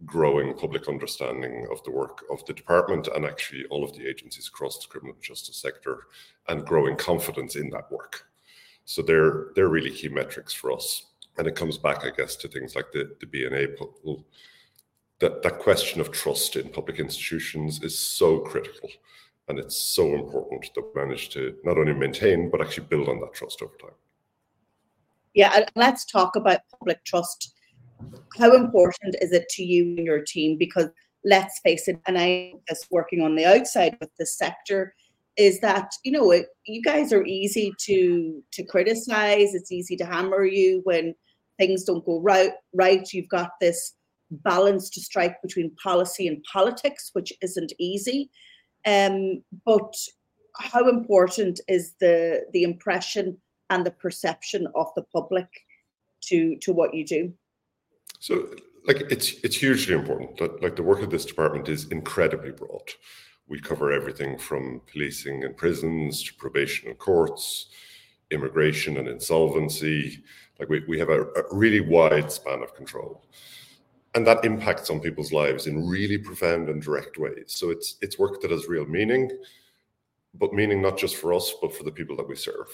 growing 0.04 0.54
public 0.54 0.88
understanding 0.88 1.66
of 1.71 1.82
the 1.85 1.90
work 1.90 2.25
of 2.30 2.44
the 2.47 2.52
department 2.52 3.09
and 3.14 3.25
actually 3.25 3.64
all 3.66 3.85
of 3.85 3.92
the 3.94 4.06
agencies 4.06 4.49
across 4.49 4.78
the 4.78 4.88
criminal 4.88 5.16
justice 5.21 5.56
sector 5.56 6.06
and 6.49 6.66
growing 6.66 6.97
confidence 6.97 7.56
in 7.56 7.71
that 7.71 7.90
work. 7.90 8.26
So 8.85 9.02
they're 9.02 9.49
they're 9.54 9.68
really 9.68 9.90
key 9.90 10.09
metrics 10.09 10.52
for 10.52 10.73
us. 10.73 11.06
And 11.38 11.47
it 11.47 11.56
comes 11.56 11.78
back, 11.78 12.04
I 12.04 12.11
guess, 12.11 12.37
to 12.37 12.49
things 12.49 12.76
like 12.76 12.92
the, 12.92 13.16
the 13.21 13.26
B&A 13.26 13.66
that, 15.23 15.42
that 15.42 15.61
question 15.61 16.00
of 16.00 16.11
trust 16.11 16.56
in 16.56 16.68
public 16.68 16.99
institutions 16.99 17.82
is 17.82 17.99
so 17.99 18.40
critical. 18.40 18.90
And 19.49 19.59
it's 19.59 19.76
so 19.76 20.14
important 20.14 20.68
that 20.75 20.82
we 20.82 21.00
manage 21.00 21.30
to 21.30 21.56
not 21.64 21.78
only 21.78 21.94
maintain, 21.94 22.50
but 22.50 22.61
actually 22.61 22.87
build 22.87 23.09
on 23.09 23.21
that 23.21 23.32
trust 23.32 23.62
over 23.62 23.76
time. 23.76 23.94
Yeah, 25.35 25.64
let's 25.76 26.04
talk 26.04 26.37
about 26.37 26.61
public 26.78 27.04
trust. 27.04 27.54
How 28.38 28.54
important 28.54 29.16
is 29.21 29.32
it 29.32 29.49
to 29.50 29.62
you 29.62 29.97
and 29.97 30.06
your 30.06 30.23
team? 30.23 30.56
Because 30.59 30.88
let's 31.25 31.61
face 31.61 31.88
it, 31.88 31.99
and 32.06 32.18
I 32.18 32.54
was 32.68 32.87
working 32.90 33.23
on 33.23 33.37
the 33.37 33.44
outside 33.44 33.97
with 34.00 34.11
the 34.18 34.26
sector, 34.26 34.94
is 35.37 35.61
that 35.61 35.90
you 36.04 36.12
know 36.12 36.30
it, 36.30 36.47
you 36.66 36.82
guys 36.82 37.12
are 37.12 37.25
easy 37.25 37.73
to 37.87 38.42
to 38.52 38.64
criticize. 38.64 39.54
It's 39.54 39.73
easy 39.73 39.97
to 39.97 40.06
hammer 40.06 40.44
you 40.44 40.80
when 40.85 41.14
things 41.59 41.85
don't 41.85 42.04
go 42.04 42.21
right. 42.21 42.52
Right, 42.75 43.06
you've 43.12 43.28
got 43.28 43.50
this 43.61 43.94
balance 44.30 44.88
to 44.90 45.00
strike 45.00 45.40
between 45.42 45.76
policy 45.82 46.26
and 46.26 46.42
politics, 46.50 47.11
which 47.12 47.32
isn't 47.42 47.73
easy. 47.78 48.30
Um, 48.87 49.42
but 49.64 49.94
how 50.59 50.88
important 50.88 51.61
is 51.68 51.94
the 52.00 52.44
the 52.52 52.62
impression 52.62 53.38
and 53.71 53.87
the 53.87 53.90
perception 53.90 54.66
of 54.75 54.88
the 54.97 55.04
public 55.14 55.49
to 56.25 56.56
to 56.59 56.73
what 56.73 56.94
you 56.94 57.06
do? 57.06 57.32
So, 58.22 58.54
like, 58.86 59.00
it's 59.10 59.32
it's 59.42 59.56
hugely 59.56 59.94
important. 59.94 60.36
That, 60.36 60.62
like, 60.62 60.76
the 60.76 60.84
work 60.84 61.02
of 61.02 61.10
this 61.10 61.24
department 61.24 61.68
is 61.68 61.88
incredibly 61.88 62.52
broad. 62.52 62.88
We 63.48 63.60
cover 63.60 63.90
everything 63.90 64.38
from 64.38 64.80
policing 64.86 65.42
and 65.42 65.56
prisons 65.56 66.22
to 66.22 66.34
probation 66.34 66.88
and 66.88 66.98
courts, 66.98 67.66
immigration 68.30 68.96
and 68.98 69.08
insolvency. 69.08 70.22
Like, 70.60 70.68
we, 70.68 70.84
we 70.86 71.00
have 71.00 71.08
a, 71.08 71.22
a 71.22 71.42
really 71.50 71.80
wide 71.80 72.30
span 72.30 72.62
of 72.62 72.76
control 72.76 73.24
and 74.14 74.24
that 74.24 74.44
impacts 74.44 74.88
on 74.88 75.00
people's 75.00 75.32
lives 75.32 75.66
in 75.66 75.88
really 75.88 76.18
profound 76.18 76.68
and 76.68 76.82
direct 76.82 77.18
ways 77.18 77.46
so 77.48 77.70
it's 77.70 77.96
it's 78.02 78.18
work 78.18 78.40
that 78.40 78.50
has 78.50 78.68
real 78.68 78.86
meaning 78.86 79.30
but 80.34 80.52
meaning 80.52 80.82
not 80.82 80.98
just 80.98 81.16
for 81.16 81.32
us 81.32 81.54
but 81.62 81.74
for 81.74 81.84
the 81.84 81.90
people 81.90 82.16
that 82.16 82.28
we 82.28 82.36
serve 82.36 82.68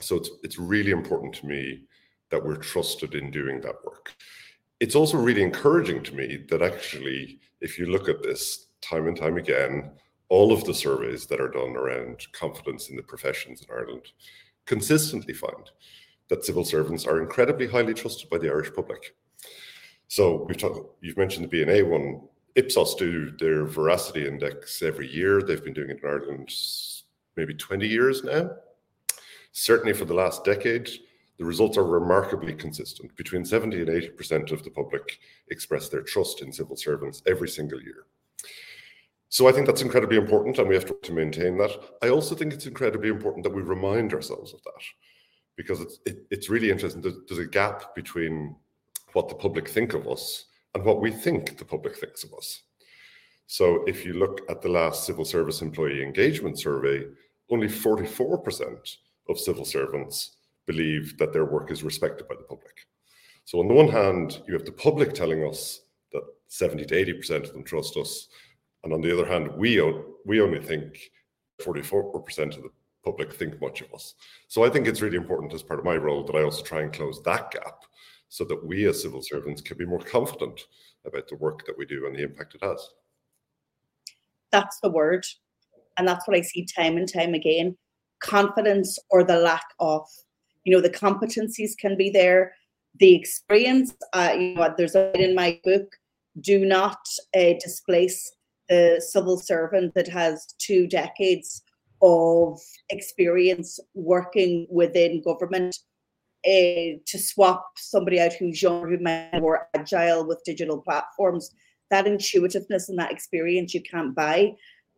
so 0.00 0.16
it's 0.16 0.30
it's 0.42 0.58
really 0.58 0.90
important 0.90 1.34
to 1.34 1.46
me 1.46 1.82
that 2.30 2.44
we're 2.44 2.56
trusted 2.56 3.14
in 3.14 3.30
doing 3.30 3.60
that 3.60 3.76
work 3.84 4.12
it's 4.80 4.94
also 4.94 5.16
really 5.16 5.42
encouraging 5.42 6.02
to 6.02 6.14
me 6.14 6.44
that 6.48 6.62
actually 6.62 7.40
if 7.60 7.78
you 7.78 7.86
look 7.86 8.08
at 8.08 8.22
this 8.22 8.66
time 8.80 9.06
and 9.06 9.16
time 9.16 9.36
again 9.36 9.90
all 10.28 10.52
of 10.52 10.64
the 10.64 10.74
surveys 10.74 11.26
that 11.26 11.40
are 11.40 11.50
done 11.50 11.76
around 11.76 12.26
confidence 12.32 12.88
in 12.88 12.96
the 12.96 13.02
professions 13.02 13.62
in 13.62 13.74
Ireland 13.74 14.06
consistently 14.66 15.34
find 15.34 15.70
that 16.28 16.44
civil 16.44 16.64
servants 16.64 17.06
are 17.06 17.22
incredibly 17.22 17.66
highly 17.66 17.94
trusted 17.94 18.28
by 18.30 18.38
the 18.38 18.48
Irish 18.48 18.72
public 18.74 19.14
so 20.08 20.46
we've 20.48 20.62
you've 21.00 21.16
mentioned 21.16 21.44
the 21.44 21.64
B&A 21.64 21.82
one. 21.82 22.20
Ipsos 22.54 22.94
do 22.94 23.32
their 23.32 23.64
veracity 23.64 24.28
index 24.28 24.80
every 24.80 25.12
year. 25.12 25.42
They've 25.42 25.64
been 25.64 25.72
doing 25.72 25.90
it 25.90 25.98
in 26.02 26.08
Ireland 26.08 26.54
maybe 27.36 27.54
20 27.54 27.88
years 27.88 28.22
now. 28.22 28.50
Certainly 29.50 29.94
for 29.94 30.04
the 30.04 30.14
last 30.14 30.44
decade, 30.44 30.88
the 31.38 31.44
results 31.44 31.76
are 31.76 31.84
remarkably 31.84 32.54
consistent. 32.54 33.14
Between 33.16 33.44
70 33.44 33.80
and 33.80 33.88
80% 33.88 34.52
of 34.52 34.62
the 34.62 34.70
public 34.70 35.18
express 35.48 35.88
their 35.88 36.02
trust 36.02 36.42
in 36.42 36.52
civil 36.52 36.76
servants 36.76 37.22
every 37.26 37.48
single 37.48 37.80
year. 37.80 38.06
So 39.28 39.48
I 39.48 39.52
think 39.52 39.66
that's 39.66 39.82
incredibly 39.82 40.16
important 40.16 40.58
and 40.58 40.68
we 40.68 40.76
have 40.76 40.86
to, 41.02 41.12
maintain 41.12 41.56
that. 41.58 41.72
I 42.02 42.08
also 42.08 42.36
think 42.36 42.52
it's 42.52 42.66
incredibly 42.66 43.08
important 43.08 43.42
that 43.42 43.54
we 43.54 43.62
remind 43.62 44.14
ourselves 44.14 44.54
of 44.54 44.62
that 44.62 44.82
because 45.56 45.80
it's, 45.80 45.98
it, 46.06 46.18
it's 46.30 46.48
really 46.48 46.70
interesting. 46.70 47.02
There's, 47.02 47.16
there's 47.28 47.44
a 47.44 47.50
gap 47.50 47.96
between 47.96 48.54
what 49.12 49.28
the 49.28 49.34
public 49.34 49.68
think 49.68 49.94
of 49.94 50.06
us 50.06 50.46
and 50.74 50.84
what 50.84 51.00
we 51.00 51.10
think 51.10 51.58
the 51.58 51.64
public 51.64 51.96
thinks 51.96 52.22
of 52.22 52.32
us. 52.34 52.62
So 53.46 53.84
if 53.86 54.04
you 54.04 54.14
look 54.14 54.40
at 54.48 54.62
the 54.62 54.68
last 54.68 55.04
civil 55.04 55.24
service 55.24 55.62
employee 55.62 56.02
engagement 56.02 56.58
survey, 56.58 57.04
only 57.50 57.66
44% 57.66 58.96
of 59.28 59.38
civil 59.38 59.64
servants 59.64 60.36
believe 60.66 61.16
that 61.18 61.32
their 61.32 61.44
work 61.44 61.70
is 61.70 61.82
respected 61.82 62.28
by 62.28 62.34
the 62.36 62.44
public. 62.44 62.86
So 63.44 63.60
on 63.60 63.68
the 63.68 63.74
one 63.74 63.88
hand, 63.88 64.40
you 64.46 64.54
have 64.54 64.64
the 64.64 64.72
public 64.72 65.12
telling 65.12 65.44
us 65.44 65.80
that 66.12 66.22
70 66.48 66.86
to 66.86 66.94
80% 66.94 67.44
of 67.44 67.52
them 67.52 67.64
trust 67.64 67.96
us. 67.96 68.28
And 68.82 68.92
on 68.92 69.00
the 69.00 69.12
other 69.12 69.26
hand, 69.26 69.50
we, 69.56 69.80
we 70.24 70.40
only 70.40 70.60
think 70.60 70.98
44% 71.62 72.56
of 72.56 72.62
the 72.62 72.70
public 73.04 73.32
think 73.34 73.60
much 73.60 73.82
of 73.82 73.92
us. 73.92 74.14
So 74.48 74.64
I 74.64 74.70
think 74.70 74.86
it's 74.86 75.02
really 75.02 75.16
important 75.16 75.52
as 75.52 75.62
part 75.62 75.78
of 75.78 75.84
my 75.84 75.96
role 75.96 76.24
that 76.24 76.36
I 76.36 76.42
also 76.42 76.62
try 76.62 76.80
and 76.80 76.92
close 76.92 77.20
that 77.22 77.50
gap 77.50 77.84
so 78.28 78.44
that 78.44 78.66
we 78.66 78.86
as 78.86 79.02
civil 79.02 79.22
servants 79.22 79.60
can 79.60 79.76
be 79.76 79.84
more 79.84 80.00
confident 80.00 80.66
about 81.06 81.28
the 81.28 81.36
work 81.36 81.66
that 81.66 81.76
we 81.76 81.84
do 81.84 82.06
and 82.06 82.16
the 82.16 82.22
impact 82.22 82.54
it 82.54 82.64
has. 82.64 82.88
That's 84.50 84.80
the 84.80 84.90
word. 84.90 85.24
And 85.98 86.08
that's 86.08 86.26
what 86.26 86.36
I 86.36 86.40
see 86.40 86.66
time 86.66 86.96
and 86.96 87.12
time 87.12 87.34
again 87.34 87.76
confidence 88.24 88.98
or 89.10 89.22
the 89.22 89.36
lack 89.36 89.66
of. 89.78 90.06
You 90.64 90.74
know, 90.74 90.80
the 90.80 90.90
competencies 90.90 91.76
can 91.78 91.96
be 91.96 92.10
there, 92.10 92.54
the 92.98 93.14
experience. 93.14 93.94
Uh, 94.12 94.34
you 94.38 94.54
know, 94.54 94.74
there's 94.76 94.94
a 94.94 95.12
in 95.20 95.34
my 95.34 95.60
book 95.64 95.86
do 96.40 96.64
not 96.64 96.98
uh, 97.36 97.54
displace 97.62 98.32
the 98.68 99.02
civil 99.06 99.38
servant 99.38 99.94
that 99.94 100.08
has 100.08 100.46
two 100.58 100.86
decades 100.86 101.62
of 102.02 102.58
experience 102.90 103.78
working 103.94 104.66
within 104.70 105.22
government 105.22 105.76
uh, 106.46 107.00
to 107.06 107.18
swap 107.18 107.66
somebody 107.76 108.20
out 108.20 108.32
who's 108.34 108.60
younger, 108.60 108.88
who 108.88 108.98
might 108.98 109.32
be 109.32 109.40
more 109.40 109.68
agile 109.74 110.26
with 110.26 110.42
digital 110.44 110.80
platforms. 110.80 111.50
That 111.90 112.06
intuitiveness 112.06 112.88
and 112.88 112.98
that 112.98 113.12
experience 113.12 113.74
you 113.74 113.82
can't 113.82 114.14
buy. 114.14 114.54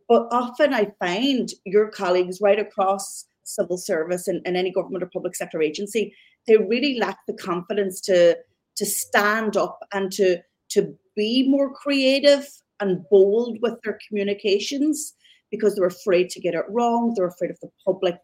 But 0.09 0.27
often 0.31 0.73
I 0.73 0.91
find 0.99 1.49
your 1.65 1.89
colleagues 1.89 2.39
right 2.41 2.59
across 2.59 3.25
civil 3.47 3.77
service 3.77 4.27
and, 4.27 4.41
and 4.45 4.57
any 4.57 4.71
government 4.71 5.03
or 5.03 5.07
public 5.07 5.35
sector 5.35 5.61
agency, 5.61 6.13
they 6.45 6.57
really 6.57 6.99
lack 6.99 7.19
the 7.27 7.33
confidence 7.33 8.01
to 8.01 8.37
to 8.75 8.85
stand 8.85 9.57
up 9.57 9.79
and 9.93 10.11
to 10.11 10.37
to 10.69 10.97
be 11.15 11.47
more 11.47 11.73
creative 11.73 12.47
and 12.79 13.03
bold 13.09 13.57
with 13.61 13.81
their 13.83 13.97
communications 14.07 15.15
because 15.49 15.75
they're 15.75 15.87
afraid 15.87 16.29
to 16.29 16.39
get 16.39 16.53
it 16.53 16.65
wrong. 16.69 17.13
They're 17.15 17.27
afraid 17.27 17.51
of 17.51 17.59
the 17.61 17.71
public 17.83 18.17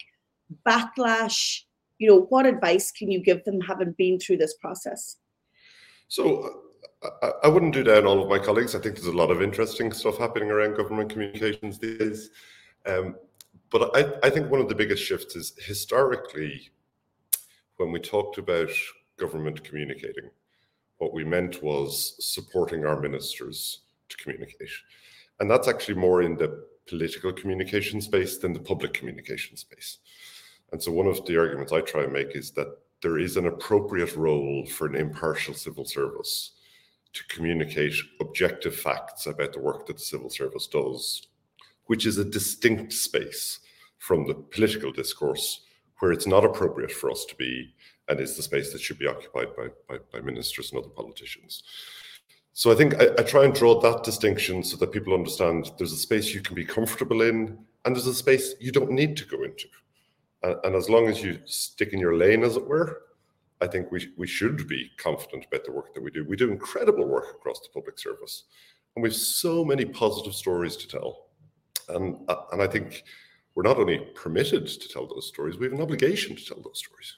backlash. 0.68 1.62
You 1.98 2.10
know, 2.10 2.22
what 2.30 2.46
advice 2.46 2.92
can 2.92 3.10
you 3.10 3.20
give 3.20 3.44
them 3.46 3.62
having 3.62 3.94
been 3.98 4.20
through 4.20 4.38
this 4.38 4.56
process? 4.56 5.18
So, 6.10 6.62
I, 7.22 7.32
I 7.46 7.48
wouldn't 7.48 7.74
do 7.74 7.84
down 7.84 8.06
all 8.06 8.22
of 8.22 8.30
my 8.30 8.40
colleagues. 8.40 8.76
I 8.76 8.80
think 8.80 8.96
there's 8.96 9.08
a 9.08 9.12
lot 9.12 9.32
of 9.32 9.42
interesting 9.42 9.92
stuff 9.92 10.18
happening 10.18 10.52
around 10.52 10.76
government 10.76 11.10
communications 11.12 11.80
these 11.80 11.98
days. 11.98 12.30
Um, 12.86 13.16
but 13.74 13.90
I, 13.96 14.28
I 14.28 14.30
think 14.30 14.52
one 14.52 14.62
of 14.62 14.70
the 14.70 14.76
biggest 14.76 15.04
shifts 15.04 15.36
is 15.36 15.54
historically, 15.58 16.70
when 17.78 17.92
we 17.92 18.00
talked 18.00 18.38
about 18.38 18.70
government 19.18 19.64
communicating, 19.64 20.30
what 21.00 21.12
we 21.12 21.24
meant 21.24 21.64
was 21.64 22.16
supporting 22.20 22.86
our 22.86 23.02
ministers 23.02 23.80
to 24.10 24.18
communicate. 24.18 24.70
And 25.40 25.50
that's 25.50 25.68
actually 25.68 25.96
more 25.96 26.22
in 26.22 26.38
the 26.38 26.66
political 26.88 27.34
communication 27.34 28.00
space 28.00 28.38
than 28.38 28.54
the 28.54 28.60
public 28.60 28.94
communication 28.94 29.58
space. 29.58 29.98
And 30.72 30.82
so 30.82 30.92
one 30.92 31.08
of 31.08 31.26
the 31.26 31.40
arguments 31.40 31.74
I 31.74 31.82
try 31.82 32.04
and 32.04 32.14
make 32.14 32.36
is 32.36 32.52
that 32.52 32.78
there 33.02 33.18
is 33.18 33.38
an 33.38 33.48
appropriate 33.48 34.16
role 34.16 34.68
for 34.68 34.86
an 34.86 34.96
impartial 34.96 35.56
civil 35.56 35.86
service 35.86 36.52
to 37.14 37.24
communicate 37.28 37.96
objective 38.22 38.76
facts 38.76 39.26
about 39.26 39.52
the 39.52 39.60
work 39.60 39.88
that 39.88 39.98
the 39.98 40.04
civil 40.04 40.30
service 40.30 40.68
does, 40.68 41.28
which 41.88 42.06
is 42.06 42.20
a 42.20 42.24
distinct 42.24 42.94
space 42.94 43.60
from 44.04 44.28
the 44.28 44.34
political 44.34 44.92
discourse 44.92 45.62
where 46.00 46.12
it's 46.12 46.28
not 46.28 46.44
appropriate 46.44 46.92
for 46.92 47.10
us 47.10 47.24
to 47.24 47.36
be 47.38 47.74
and 48.10 48.20
is 48.20 48.36
the 48.36 48.44
space 48.44 48.74
that 48.74 48.82
should 48.82 49.00
be 49.00 49.08
occupied 49.08 49.48
by, 49.56 49.68
by, 49.88 49.98
by 50.12 50.20
ministers 50.20 50.72
and 50.72 50.80
other 50.80 50.90
politicians. 50.90 51.64
So 52.52 52.70
I 52.70 52.76
think 52.76 52.96
I, 52.96 53.06
I, 53.18 53.24
try 53.24 53.46
and 53.46 53.56
draw 53.56 53.80
that 53.80 54.04
distinction 54.04 54.62
so 54.62 54.76
that 54.76 54.92
people 54.92 55.14
understand 55.14 55.72
there's 55.78 55.94
a 55.94 55.98
space 55.98 56.34
you 56.34 56.42
can 56.42 56.54
be 56.54 56.66
comfortable 56.66 57.22
in, 57.22 57.58
and 57.86 57.96
there's 57.96 58.06
a 58.06 58.14
space 58.14 58.56
you 58.60 58.74
don't 58.74 58.92
need 58.92 59.16
to 59.16 59.26
go 59.26 59.42
into. 59.44 59.70
And, 60.44 60.58
and 60.66 60.76
as 60.76 60.90
long 60.90 61.08
as 61.08 61.24
you 61.24 61.40
stick 61.46 61.94
in 61.94 62.00
your 62.00 62.18
lane, 62.18 62.44
as 62.44 62.58
it 62.58 62.68
were, 62.68 63.04
I 63.62 63.68
think 63.68 63.90
we 63.90 64.10
we 64.18 64.28
should 64.28 64.68
be 64.68 64.92
confident 64.98 65.46
about 65.46 65.64
the 65.64 65.72
work 65.72 65.94
that 65.94 66.04
we 66.04 66.12
do. 66.12 66.26
We 66.26 66.36
do 66.36 66.52
incredible 66.52 67.08
work 67.08 67.30
across 67.34 67.62
the 67.62 67.70
public 67.74 67.98
service, 67.98 68.44
and 68.96 69.04
we 69.04 69.08
have 69.08 69.16
so 69.16 69.64
many 69.64 69.86
positive 69.86 70.36
stories 70.36 70.76
to 70.76 70.90
tell. 70.90 71.28
And 71.88 72.18
uh, 72.28 72.44
and 72.52 72.62
I 72.62 72.68
think 72.68 73.06
we're 73.56 73.64
not 73.64 73.78
only 73.78 74.00
permitted 74.16 74.68
to 74.68 74.90
tell 74.90 75.08
those 75.08 75.28
stories, 75.28 75.58
we 75.58 75.66
have 75.66 75.74
an 75.74 75.82
obligation 75.82 76.36
to 76.36 76.46
tell 76.46 76.62
those 76.62 76.80
stories. 76.80 77.18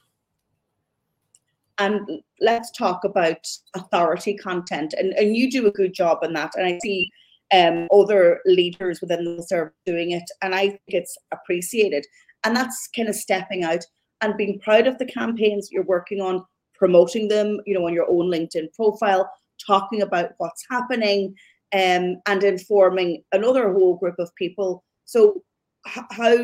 And 1.77 2.21
let's 2.39 2.71
talk 2.71 3.03
about 3.03 3.47
authority 3.75 4.35
content. 4.35 4.93
And, 4.97 5.13
and 5.13 5.35
you 5.35 5.51
do 5.51 5.67
a 5.67 5.71
good 5.71 5.93
job 5.93 6.19
on 6.23 6.33
that. 6.33 6.51
And 6.55 6.65
I 6.65 6.79
see 6.81 7.11
um, 7.53 7.87
other 7.91 8.39
leaders 8.45 9.01
within 9.01 9.23
the 9.23 9.43
service 9.43 9.73
doing 9.85 10.11
it. 10.11 10.23
And 10.41 10.55
I 10.55 10.69
think 10.69 10.81
it's 10.87 11.17
appreciated. 11.33 12.05
And 12.43 12.55
that's 12.55 12.89
kind 12.95 13.09
of 13.09 13.15
stepping 13.15 13.63
out 13.63 13.83
and 14.21 14.37
being 14.37 14.59
proud 14.59 14.87
of 14.87 14.97
the 14.97 15.05
campaigns 15.05 15.69
you're 15.71 15.83
working 15.83 16.21
on, 16.21 16.45
promoting 16.73 17.27
them, 17.27 17.59
you 17.65 17.73
know, 17.73 17.85
on 17.85 17.93
your 17.93 18.09
own 18.09 18.31
LinkedIn 18.31 18.73
profile, 18.73 19.29
talking 19.65 20.01
about 20.01 20.31
what's 20.37 20.65
happening, 20.69 21.35
um, 21.73 22.17
and 22.25 22.43
informing 22.43 23.23
another 23.31 23.73
whole 23.73 23.97
group 23.97 24.15
of 24.19 24.33
people. 24.35 24.83
So, 25.05 25.43
how 25.85 26.37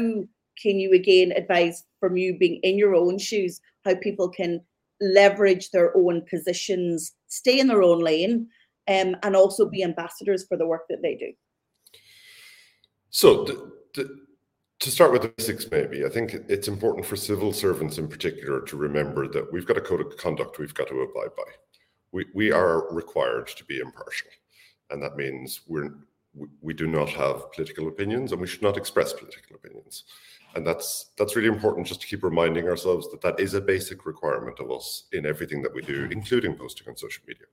can 0.62 0.80
you 0.80 0.94
again 0.94 1.32
advise 1.32 1.84
from 2.00 2.18
you 2.18 2.38
being 2.38 2.60
in 2.64 2.78
your 2.78 2.96
own 2.96 3.18
shoes 3.18 3.60
how 3.86 3.96
people 3.96 4.30
can 4.30 4.62
leverage 5.02 5.72
their 5.72 5.96
own 5.98 6.22
positions, 6.30 7.14
stay 7.28 7.60
in 7.60 7.68
their 7.68 7.82
own 7.82 8.00
lane, 8.00 8.48
um, 8.88 9.16
and 9.24 9.36
also 9.36 9.68
be 9.68 9.84
ambassadors 9.84 10.46
for 10.48 10.58
the 10.58 10.66
work 10.66 10.84
that 10.90 11.02
they 11.02 11.16
do. 11.16 11.32
So, 13.10 13.72
to 14.82 14.90
start 14.92 15.12
with 15.12 15.22
the 15.22 15.34
basics, 15.38 15.70
maybe, 15.70 16.06
I 16.06 16.10
think 16.10 16.34
it's 16.48 16.68
important 16.68 17.06
for 17.06 17.16
civil 17.16 17.54
servants 17.54 17.98
in 17.98 18.08
particular 18.08 18.62
to 18.62 18.78
remember 18.78 19.28
that 19.28 19.52
we've 19.52 19.66
got 19.66 19.78
a 19.78 19.82
code 19.82 20.02
of 20.02 20.18
conduct 20.18 20.58
we've 20.58 20.74
got 20.74 20.88
to 20.88 21.02
abide 21.02 21.36
by. 21.36 21.44
We, 22.12 22.26
we 22.34 22.52
are 22.52 22.92
required 22.92 23.48
to 23.48 23.66
be 23.66 23.80
impartial, 23.80 24.30
and 24.90 25.02
that 25.04 25.18
means 25.18 25.62
we're 25.68 25.92
we 26.62 26.74
do 26.74 26.88
not 26.88 27.10
have 27.10 27.52
political 27.52 27.88
opinions 27.88 28.32
and 28.32 28.40
we 28.40 28.48
should 28.48 28.62
not 28.62 28.78
express 28.78 29.14
political 29.14 29.56
opinions. 29.56 30.06
And 30.56 30.66
that's 30.66 31.12
that's 31.18 31.36
really 31.36 31.48
important 31.48 31.88
just 31.88 32.02
to 32.02 32.08
keep 32.08 32.24
reminding 32.24 32.68
ourselves 32.68 33.10
that 33.12 33.22
that 33.22 33.40
is 33.40 33.54
a 33.54 33.62
basic 33.62 34.06
requirement 34.06 34.60
of 34.60 34.72
us 34.72 35.06
in 35.14 35.26
everything 35.26 35.62
that 35.62 35.74
we 35.74 35.82
do 35.82 36.08
including 36.12 36.56
posting 36.56 36.88
on 36.88 36.96
social 36.98 37.24
media. 37.28 37.48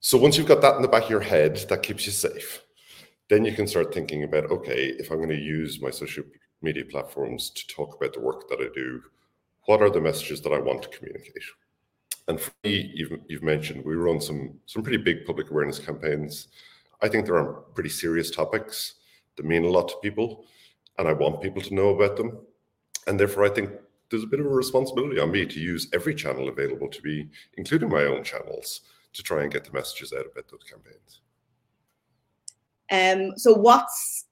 So 0.00 0.16
once 0.16 0.36
you've 0.36 0.46
got 0.46 0.62
that 0.62 0.76
in 0.76 0.82
the 0.82 0.88
back 0.88 1.04
of 1.04 1.10
your 1.10 1.20
head 1.20 1.56
that 1.68 1.82
keeps 1.82 2.06
you 2.06 2.12
safe 2.12 2.62
then 3.28 3.44
you 3.44 3.52
can 3.52 3.66
start 3.66 3.92
thinking 3.92 4.24
about 4.24 4.50
okay 4.50 4.86
if 4.98 5.10
i'm 5.10 5.18
going 5.18 5.28
to 5.28 5.36
use 5.36 5.80
my 5.80 5.90
social 5.90 6.24
media 6.62 6.84
platforms 6.84 7.50
to 7.50 7.66
talk 7.68 7.94
about 7.94 8.12
the 8.12 8.20
work 8.20 8.48
that 8.48 8.60
i 8.60 8.68
do 8.74 9.02
what 9.64 9.82
are 9.82 9.90
the 9.90 10.00
messages 10.00 10.40
that 10.40 10.52
i 10.52 10.58
want 10.58 10.82
to 10.82 10.88
communicate? 10.88 11.32
And 12.26 12.40
for 12.40 12.52
me 12.64 12.90
you've, 12.94 13.18
you've 13.28 13.42
mentioned 13.42 13.84
we 13.84 13.94
run 13.94 14.20
some 14.20 14.58
some 14.66 14.82
pretty 14.82 14.98
big 14.98 15.24
public 15.26 15.50
awareness 15.50 15.78
campaigns 15.78 16.48
i 17.02 17.08
think 17.08 17.24
there 17.24 17.36
are 17.36 17.52
pretty 17.74 17.88
serious 17.88 18.30
topics 18.30 18.94
that 19.36 19.46
mean 19.46 19.64
a 19.64 19.68
lot 19.68 19.88
to 19.88 19.96
people 20.02 20.44
and 20.98 21.06
I 21.06 21.12
want 21.12 21.40
people 21.40 21.62
to 21.62 21.74
know 21.74 21.90
about 21.90 22.16
them. 22.16 22.38
And 23.06 23.18
therefore, 23.18 23.44
I 23.44 23.48
think 23.48 23.70
there's 24.10 24.24
a 24.24 24.28
bit 24.28 24.40
of 24.40 24.46
a 24.46 24.50
responsibility 24.50 25.20
on 25.20 25.30
me 25.30 25.46
to 25.46 25.60
use 25.60 25.88
every 25.92 26.14
channel 26.14 26.48
available 26.48 26.88
to 26.88 27.00
me, 27.04 27.28
including 27.56 27.88
my 27.88 28.02
own 28.02 28.24
channels, 28.24 28.82
to 29.14 29.22
try 29.22 29.42
and 29.42 29.52
get 29.52 29.64
the 29.64 29.72
messages 29.72 30.12
out 30.12 30.26
about 30.30 30.48
those 30.48 30.64
campaigns. 30.68 31.20
Um, 32.90 33.38
so, 33.38 33.54
what's 33.54 34.26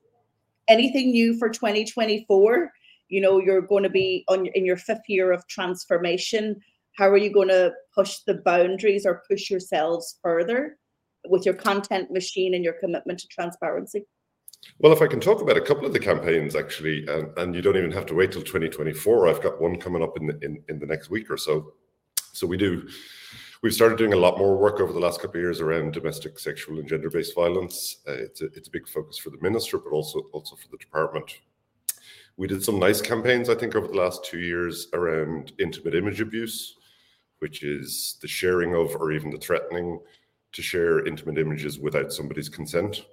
anything 0.68 1.11
new 1.12 1.38
for 1.38 1.48
2024? 1.48 2.72
You 3.09 3.20
know, 3.20 3.38
you're 3.38 3.62
going 3.62 3.85
to 3.85 3.90
be 3.90 4.24
on 4.29 4.46
in 4.46 4.66
your 4.66 4.76
fifth 4.76 5.09
year 5.09 5.33
of 5.33 5.46
transformation. 5.46 6.61
How 6.96 7.09
are 7.09 7.16
you 7.16 7.33
going 7.33 7.48
to 7.48 7.72
push 7.94 8.18
the 8.26 8.35
boundaries 8.35 9.07
or 9.07 9.22
push 9.29 9.50
yourselves 9.50 10.18
further 10.22 10.79
with 11.30 11.44
your 11.44 11.54
content 11.54 12.10
machine 12.10 12.54
and 12.54 12.64
your 12.64 12.74
commitment 12.74 13.18
to 13.20 13.28
transparency? 13.28 14.06
Well, 14.78 14.92
if 14.92 15.00
I 15.00 15.06
can 15.06 15.20
talk 15.20 15.40
about 15.40 15.56
a 15.56 15.60
couple 15.60 15.86
of 15.86 15.92
the 15.92 15.98
campaigns, 15.98 16.54
actually, 16.54 17.06
and, 17.06 17.36
and 17.38 17.54
you 17.54 17.62
don't 17.62 17.76
even 17.76 17.92
have 17.92 18.06
to 18.06 18.14
wait 18.14 18.32
till 18.32 18.42
2024. 18.42 19.28
I've 19.28 19.42
got 19.42 19.60
one 19.60 19.78
coming 19.78 20.02
up 20.02 20.16
in 20.18 20.26
the, 20.26 20.38
in, 20.42 20.62
in 20.68 20.78
the 20.78 20.86
next 20.86 21.08
week 21.08 21.30
or 21.30 21.36
so. 21.36 21.72
So 22.32 22.46
we 22.46 22.56
do, 22.56 22.86
we've 23.62 23.72
started 23.72 23.96
doing 23.96 24.12
a 24.12 24.18
lot 24.18 24.38
more 24.38 24.56
work 24.56 24.80
over 24.80 24.92
the 24.92 24.98
last 24.98 25.20
couple 25.20 25.38
of 25.38 25.42
years 25.42 25.60
around 25.60 25.92
domestic, 25.92 26.38
sexual, 26.38 26.78
and 26.78 26.88
gender-based 26.88 27.34
violence. 27.34 27.98
Uh, 28.06 28.12
it's 28.12 28.42
a, 28.42 28.46
it's 28.46 28.68
a 28.68 28.70
big 28.70 28.88
focus 28.88 29.18
for 29.18 29.30
the 29.30 29.40
minister, 29.40 29.78
but 29.78 29.90
also 29.90 30.20
also 30.32 30.56
for 30.56 30.68
the 30.68 30.76
department. 30.76 31.38
We 32.36 32.46
did 32.46 32.62
some 32.62 32.78
nice 32.78 33.00
campaigns, 33.00 33.48
I 33.48 33.54
think, 33.54 33.74
over 33.74 33.86
the 33.86 33.94
last 33.94 34.24
two 34.24 34.40
years 34.40 34.88
around 34.92 35.52
intimate 35.58 35.94
image 35.94 36.20
abuse, 36.20 36.76
which 37.38 37.62
is 37.62 38.18
the 38.20 38.28
sharing 38.28 38.74
of 38.74 38.94
or 38.96 39.12
even 39.12 39.30
the 39.30 39.38
threatening 39.38 39.98
to 40.57 40.62
share 40.62 41.07
intimate 41.07 41.38
images 41.38 41.79
without 41.79 42.12
somebody's 42.12 42.49
consent. 42.49 43.05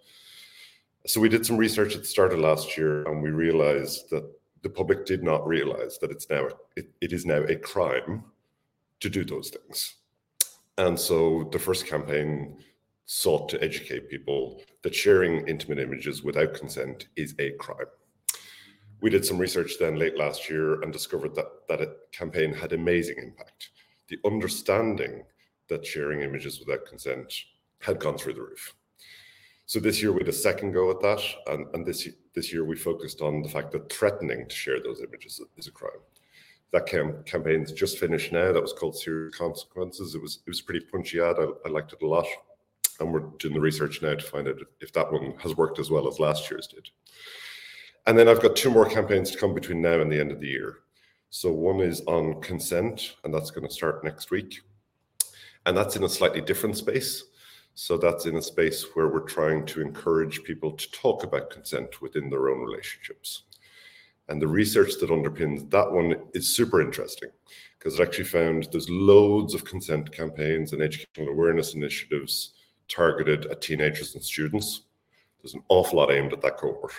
So 1.05 1.19
we 1.19 1.29
did 1.29 1.45
some 1.45 1.57
research 1.57 1.93
at 1.95 2.01
the 2.01 2.07
start 2.07 2.33
of 2.33 2.39
last 2.39 2.77
year, 2.77 3.03
and 3.03 3.21
we 3.21 3.29
realized 3.29 4.09
that 4.09 4.23
the 4.61 4.69
public 4.69 5.05
did 5.05 5.23
not 5.23 5.45
realize 5.45 5.99
that 5.99 6.09
it's 6.09 6.29
now 6.29 6.47
it, 6.77 6.89
it 7.01 7.11
is 7.11 7.25
now 7.25 7.43
a 7.43 7.55
crime 7.57 8.23
to 9.01 9.09
do 9.09 9.25
those 9.25 9.49
things. 9.49 9.95
And 10.77 10.97
so 10.97 11.49
the 11.51 11.59
first 11.59 11.85
campaign 11.85 12.57
sought 13.05 13.49
to 13.49 13.61
educate 13.61 14.09
people 14.09 14.61
that 14.81 14.95
sharing 14.95 15.45
intimate 15.47 15.79
images 15.79 16.23
without 16.23 16.53
consent 16.53 17.07
is 17.17 17.35
a 17.39 17.51
crime. 17.59 17.91
we 19.01 19.09
did 19.09 19.25
some 19.25 19.37
research 19.37 19.73
then 19.77 19.97
late 19.99 20.17
last 20.17 20.49
year 20.49 20.81
and 20.81 20.93
discovered 20.93 21.35
that 21.35 21.67
that 21.67 21.81
campaign 22.13 22.53
had 22.53 22.71
amazing 22.71 23.17
impact. 23.17 23.71
The 24.07 24.17
understanding 24.23 25.25
that 25.69 25.85
sharing 25.85 26.21
images 26.21 26.59
without 26.59 26.85
consent 26.85 27.33
had 27.79 27.99
gone 27.99 28.17
through 28.17 28.33
the 28.33 28.41
roof. 28.41 28.73
So 29.65 29.79
this 29.79 30.01
year 30.01 30.11
we 30.11 30.19
had 30.19 30.27
a 30.27 30.33
second 30.33 30.73
go 30.73 30.91
at 30.91 31.01
that, 31.01 31.21
and, 31.47 31.65
and 31.73 31.85
this 31.85 32.07
this 32.35 32.51
year 32.51 32.65
we 32.65 32.75
focused 32.75 33.21
on 33.21 33.41
the 33.41 33.49
fact 33.49 33.71
that 33.71 33.91
threatening 33.91 34.47
to 34.47 34.55
share 34.55 34.81
those 34.81 35.01
images 35.01 35.41
is 35.57 35.67
a 35.67 35.71
crime. 35.71 35.91
That 36.71 36.85
cam- 36.85 37.23
campaign's 37.25 37.71
just 37.71 37.99
finished 37.99 38.31
now. 38.31 38.51
That 38.51 38.61
was 38.61 38.73
called 38.73 38.97
Serious 38.97 39.35
Consequences. 39.37 40.15
It 40.15 40.21
was 40.21 40.39
it 40.45 40.49
was 40.49 40.59
a 40.59 40.63
pretty 40.63 40.85
punchy 40.85 41.21
ad. 41.21 41.37
I, 41.39 41.47
I 41.65 41.69
liked 41.69 41.93
it 41.93 42.01
a 42.01 42.07
lot, 42.07 42.25
and 42.99 43.13
we're 43.13 43.29
doing 43.39 43.53
the 43.53 43.61
research 43.61 44.01
now 44.01 44.15
to 44.15 44.23
find 44.23 44.47
out 44.47 44.57
if 44.81 44.91
that 44.93 45.11
one 45.11 45.33
has 45.39 45.55
worked 45.55 45.79
as 45.79 45.89
well 45.89 46.07
as 46.07 46.19
last 46.19 46.49
year's 46.51 46.67
did. 46.67 46.89
And 48.05 48.19
then 48.19 48.27
I've 48.27 48.41
got 48.41 48.57
two 48.57 48.69
more 48.69 48.89
campaigns 48.89 49.31
to 49.31 49.37
come 49.37 49.53
between 49.53 49.81
now 49.81 50.01
and 50.01 50.11
the 50.11 50.19
end 50.19 50.31
of 50.31 50.41
the 50.41 50.47
year. 50.47 50.79
So 51.29 51.51
one 51.51 51.79
is 51.79 52.01
on 52.01 52.41
consent, 52.41 53.15
and 53.23 53.33
that's 53.33 53.49
going 53.49 53.67
to 53.67 53.73
start 53.73 54.03
next 54.03 54.29
week. 54.29 54.61
And 55.65 55.77
that's 55.77 55.95
in 55.95 56.03
a 56.03 56.09
slightly 56.09 56.41
different 56.41 56.77
space. 56.77 57.23
So 57.75 57.97
that's 57.97 58.25
in 58.25 58.35
a 58.35 58.41
space 58.41 58.85
where 58.93 59.07
we're 59.07 59.21
trying 59.21 59.65
to 59.67 59.81
encourage 59.81 60.43
people 60.43 60.71
to 60.71 60.91
talk 60.91 61.23
about 61.23 61.49
consent 61.49 62.01
within 62.01 62.29
their 62.29 62.49
own 62.49 62.59
relationships. 62.59 63.43
And 64.29 64.41
the 64.41 64.47
research 64.47 64.93
that 64.99 65.09
underpins 65.09 65.69
that 65.71 65.91
one 65.91 66.15
is 66.33 66.55
super 66.55 66.81
interesting 66.81 67.29
because 67.77 67.99
it 67.99 68.03
actually 68.03 68.25
found 68.25 68.67
there's 68.71 68.89
loads 68.89 69.53
of 69.53 69.65
consent 69.65 70.11
campaigns 70.11 70.71
and 70.71 70.81
educational 70.81 71.33
awareness 71.33 71.73
initiatives 71.73 72.53
targeted 72.87 73.47
at 73.47 73.61
teenagers 73.61 74.15
and 74.15 74.23
students. 74.23 74.83
There's 75.41 75.55
an 75.55 75.63
awful 75.67 75.97
lot 75.97 76.11
aimed 76.11 76.31
at 76.31 76.41
that 76.41 76.57
cohort. 76.57 76.93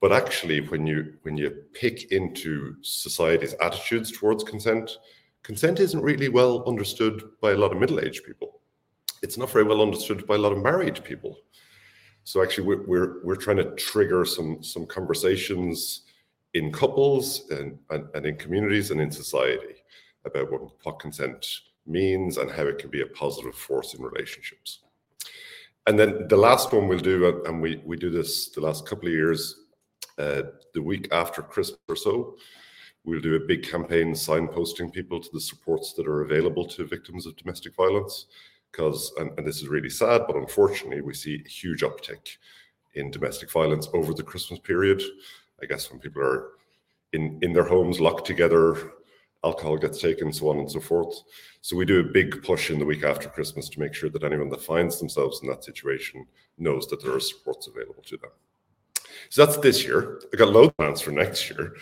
But 0.00 0.12
actually, 0.12 0.60
when 0.60 0.86
you 0.86 1.14
when 1.22 1.36
you 1.36 1.50
pick 1.74 2.10
into 2.10 2.74
society's 2.80 3.54
attitudes 3.60 4.10
towards 4.10 4.42
consent, 4.42 4.98
consent 5.42 5.80
isn't 5.80 6.02
really 6.02 6.28
well 6.28 6.64
understood 6.66 7.22
by 7.40 7.52
a 7.52 7.56
lot 7.56 7.72
of 7.72 7.78
middle-aged 7.78 8.24
people 8.24 8.60
it's 9.22 9.36
not 9.36 9.50
very 9.50 9.64
well 9.64 9.82
understood 9.82 10.26
by 10.26 10.36
a 10.36 10.38
lot 10.38 10.52
of 10.52 10.62
married 10.62 11.02
people. 11.04 11.38
So 12.24 12.42
actually, 12.42 12.66
we're 12.66 12.86
we're, 12.86 13.24
we're 13.24 13.36
trying 13.36 13.58
to 13.58 13.74
trigger 13.74 14.24
some 14.24 14.62
some 14.62 14.86
conversations 14.86 16.02
in 16.54 16.72
couples 16.72 17.48
and, 17.50 17.78
and, 17.90 18.08
and 18.14 18.26
in 18.26 18.36
communities 18.36 18.90
and 18.90 19.00
in 19.00 19.10
society 19.10 19.76
about 20.24 20.50
what, 20.50 20.62
what 20.82 20.98
consent 20.98 21.46
means 21.86 22.38
and 22.38 22.50
how 22.50 22.64
it 22.64 22.78
can 22.78 22.90
be 22.90 23.02
a 23.02 23.06
positive 23.06 23.54
force 23.54 23.94
in 23.94 24.02
relationships. 24.02 24.80
And 25.86 25.96
then 25.96 26.26
the 26.26 26.36
last 26.36 26.72
one 26.72 26.88
we'll 26.88 26.98
do, 26.98 27.42
and 27.46 27.62
we 27.62 27.80
we 27.84 27.96
do 27.96 28.10
this 28.10 28.50
the 28.50 28.60
last 28.60 28.86
couple 28.86 29.08
of 29.08 29.14
years, 29.14 29.64
uh, 30.18 30.42
the 30.74 30.82
week 30.82 31.08
after 31.12 31.42
Christmas 31.42 31.80
or 31.88 31.96
so, 31.96 32.36
we'll 33.04 33.20
do 33.20 33.36
a 33.36 33.46
big 33.46 33.68
campaign 33.68 34.12
signposting 34.12 34.92
people 34.92 35.20
to 35.20 35.28
the 35.32 35.40
supports 35.40 35.94
that 35.94 36.06
are 36.06 36.22
available 36.22 36.66
to 36.66 36.84
victims 36.84 37.26
of 37.26 37.36
domestic 37.36 37.74
violence 37.74 38.26
because, 38.70 39.12
and, 39.18 39.36
and, 39.36 39.46
this 39.46 39.60
is 39.60 39.68
really 39.68 39.90
sad, 39.90 40.22
but 40.26 40.36
unfortunately, 40.36 41.00
we 41.00 41.12
see 41.12 41.42
a 41.44 41.48
huge 41.48 41.82
uptick 41.82 42.36
in 42.94 43.10
domestic 43.10 43.50
violence 43.50 43.88
over 43.94 44.14
the 44.14 44.22
Christmas 44.22 44.60
period. 44.60 45.02
I 45.60 45.66
guess 45.66 45.90
when 45.90 46.00
people 46.00 46.22
are 46.22 46.50
in, 47.12 47.38
in 47.42 47.52
their 47.52 47.64
homes 47.64 48.00
locked 48.00 48.26
together, 48.26 48.92
alcohol 49.44 49.76
gets 49.76 50.00
taken, 50.00 50.32
so 50.32 50.50
on 50.50 50.58
and 50.58 50.70
so 50.70 50.80
forth. 50.80 51.22
So 51.62 51.76
we 51.76 51.84
do 51.84 52.00
a 52.00 52.12
big 52.12 52.42
push 52.42 52.70
in 52.70 52.78
the 52.78 52.84
week 52.84 53.04
after 53.04 53.28
Christmas 53.28 53.68
to 53.70 53.80
make 53.80 53.94
sure 53.94 54.10
that 54.10 54.24
anyone 54.24 54.48
that 54.50 54.62
finds 54.62 54.98
themselves 54.98 55.40
in 55.42 55.48
that 55.48 55.64
situation 55.64 56.26
knows 56.58 56.86
that 56.88 57.02
there 57.02 57.14
are 57.14 57.20
supports 57.20 57.66
available 57.66 58.02
to 58.04 58.16
them. 58.18 58.30
So 59.28 59.44
that's 59.44 59.58
this 59.58 59.84
year. 59.84 60.20
I 60.32 60.36
got 60.36 60.52
loads 60.52 60.72
plans 60.78 61.00
for 61.00 61.10
next 61.10 61.50
year. 61.50 61.74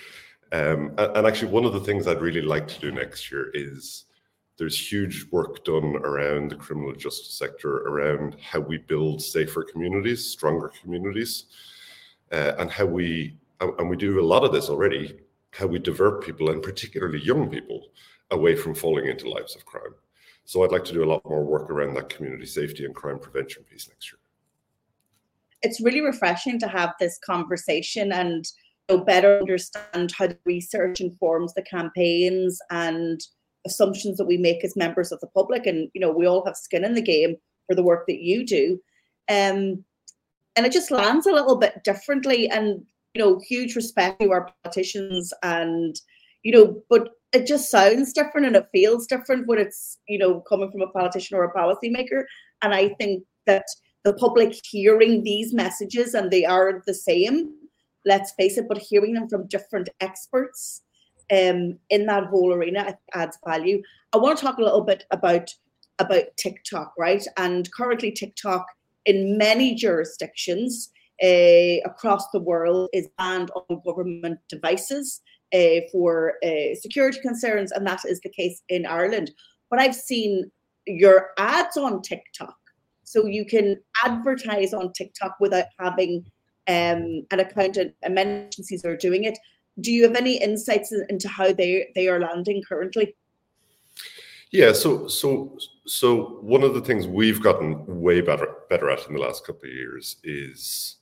Um, 0.52 0.94
and, 0.98 1.16
and 1.16 1.26
actually, 1.26 1.52
one 1.52 1.64
of 1.64 1.72
the 1.72 1.80
things 1.80 2.06
I'd 2.06 2.20
really 2.20 2.42
like 2.42 2.68
to 2.68 2.80
do 2.80 2.90
next 2.90 3.30
year 3.30 3.50
is 3.54 4.04
there's 4.56 4.92
huge 4.92 5.26
work 5.30 5.64
done 5.64 5.96
around 5.96 6.50
the 6.50 6.56
criminal 6.56 6.92
justice 6.92 7.34
sector 7.34 7.78
around 7.78 8.37
how 8.40 8.58
we 8.61 8.78
build 8.78 9.22
safer 9.22 9.62
communities, 9.62 10.26
stronger 10.26 10.72
communities, 10.82 11.46
uh, 12.32 12.52
and 12.58 12.70
how 12.70 12.87
we 12.87 13.37
and 13.61 13.88
we 13.88 13.96
do 13.96 14.20
a 14.20 14.22
lot 14.22 14.44
of 14.44 14.52
this 14.52 14.68
already. 14.68 15.18
How 15.52 15.66
we 15.66 15.78
divert 15.78 16.24
people, 16.24 16.50
and 16.50 16.62
particularly 16.62 17.20
young 17.20 17.48
people, 17.48 17.88
away 18.30 18.54
from 18.54 18.74
falling 18.74 19.06
into 19.06 19.30
lives 19.30 19.56
of 19.56 19.64
crime. 19.64 19.94
So 20.44 20.62
I'd 20.62 20.72
like 20.72 20.84
to 20.84 20.92
do 20.92 21.04
a 21.04 21.11
lot 21.12 21.22
more 21.28 21.44
work 21.44 21.70
around 21.70 21.94
that 21.94 22.08
community 22.08 22.46
safety 22.46 22.84
and 22.84 22.94
crime 22.94 23.18
prevention 23.18 23.64
piece 23.64 23.88
next 23.88 24.12
year. 24.12 24.18
It's 25.62 25.80
really 25.80 26.00
refreshing 26.00 26.58
to 26.61 26.68
have 26.68 26.94
this 27.00 27.18
conversation 27.18 28.12
and 28.12 28.44
better 28.96 29.38
understand 29.40 30.12
how 30.16 30.29
the 30.29 30.38
research 30.46 31.01
informs 31.01 31.53
the 31.53 31.62
campaigns 31.62 32.59
and 32.70 33.20
assumptions 33.66 34.16
that 34.16 34.27
we 34.27 34.38
make 34.38 34.64
as 34.64 34.77
members 34.77 35.12
of 35.12 35.20
the 35.20 35.27
public. 35.29 35.66
And 35.66 35.90
you 35.92 36.01
know 36.01 36.11
we 36.11 36.27
all 36.27 36.44
have 36.46 36.57
skin 36.57 36.85
in 36.85 36.94
the 36.94 37.03
game 37.03 37.37
for 37.66 37.74
the 37.74 37.83
work 37.83 38.07
that 38.07 38.20
you 38.20 38.46
do. 38.46 38.81
Um 39.29 39.85
and 40.57 40.66
it 40.66 40.72
just 40.72 40.90
lands 40.90 41.27
a 41.27 41.33
little 41.33 41.57
bit 41.57 41.85
differently. 41.85 42.48
And 42.48 42.85
you 43.14 43.22
know 43.22 43.40
huge 43.46 43.77
respect 43.77 44.20
to 44.20 44.31
our 44.31 44.51
politicians 44.62 45.33
and 45.42 46.01
you 46.42 46.53
know 46.53 46.83
but 46.88 47.11
it 47.33 47.46
just 47.46 47.70
sounds 47.70 48.14
different 48.14 48.46
and 48.46 48.57
it 48.57 48.66
feels 48.72 49.07
different 49.07 49.46
when 49.46 49.59
it's 49.59 49.98
you 50.09 50.18
know 50.18 50.40
coming 50.48 50.70
from 50.70 50.81
a 50.81 50.88
politician 50.88 51.37
or 51.37 51.44
a 51.44 51.53
policymaker. 51.53 52.24
And 52.62 52.74
i 52.74 52.88
think 52.90 53.24
that 53.46 53.64
the 54.05 54.14
public 54.14 54.55
hearing 54.64 55.22
these 55.22 55.53
messages 55.53 56.14
and 56.14 56.31
they 56.31 56.44
are 56.44 56.83
the 56.87 56.94
same 56.94 57.53
let's 58.04 58.32
face 58.32 58.58
it 58.58 58.66
but 58.68 58.78
hearing 58.78 59.14
them 59.14 59.28
from 59.28 59.46
different 59.48 59.88
experts 60.00 60.82
um, 61.30 61.78
in 61.90 62.06
that 62.06 62.26
whole 62.26 62.52
arena 62.52 62.96
adds 63.14 63.38
value. 63.46 63.82
I 64.12 64.18
want 64.18 64.38
to 64.38 64.44
talk 64.44 64.58
a 64.58 64.62
little 64.62 64.82
bit 64.82 65.04
about 65.11 65.52
about 66.00 66.24
TikTok, 66.37 66.92
right? 66.96 67.26
And 67.37 67.70
currently, 67.72 68.12
TikTok 68.12 68.66
in 69.04 69.37
many 69.37 69.74
jurisdictions 69.74 70.90
uh, 71.22 71.82
across 71.84 72.30
the 72.30 72.40
world 72.40 72.88
is 72.92 73.08
banned 73.18 73.50
on 73.50 73.80
government 73.84 74.38
devices 74.48 75.20
uh, 75.52 75.80
for 75.90 76.34
uh, 76.44 76.74
security 76.74 77.20
concerns, 77.20 77.72
and 77.72 77.87
that 77.87 78.00
is 78.06 78.20
the 78.20 78.30
case 78.30 78.62
in 78.68 78.87
Ireland. 78.87 79.32
But 79.70 79.80
I've 79.80 79.94
seen 79.94 80.50
your 80.87 81.30
ads 81.38 81.76
on 81.76 82.00
TikTok, 82.02 82.56
so 83.02 83.26
you 83.26 83.44
can 83.44 83.76
advertise 84.04 84.72
on 84.72 84.92
TikTok 84.92 85.37
without 85.40 85.66
having 85.78 86.24
um, 86.68 87.26
an 87.31 87.40
account, 87.40 87.76
and 87.76 88.14
many 88.14 88.50
are 88.85 88.96
doing 88.96 89.24
it 89.24 89.38
do 89.81 89.92
you 89.92 90.02
have 90.04 90.16
any 90.16 90.40
insights 90.42 90.92
into 91.09 91.28
how 91.28 91.52
they 91.52 91.90
they 91.94 92.09
are 92.09 92.20
landing 92.20 92.62
currently? 92.68 93.14
Yeah, 94.50 94.72
so 94.72 95.09
so 95.09 95.59
so 95.87 96.38
one 96.40 96.62
of 96.62 96.74
the 96.74 96.81
things 96.81 97.07
we've 97.07 97.42
gotten 97.42 97.85
way 97.87 98.20
better 98.20 98.48
better 98.68 98.90
at 98.90 99.07
in 99.07 99.14
the 99.14 99.20
last 99.20 99.46
couple 99.46 99.68
of 99.68 99.74
years 99.74 100.16
is 100.24 100.96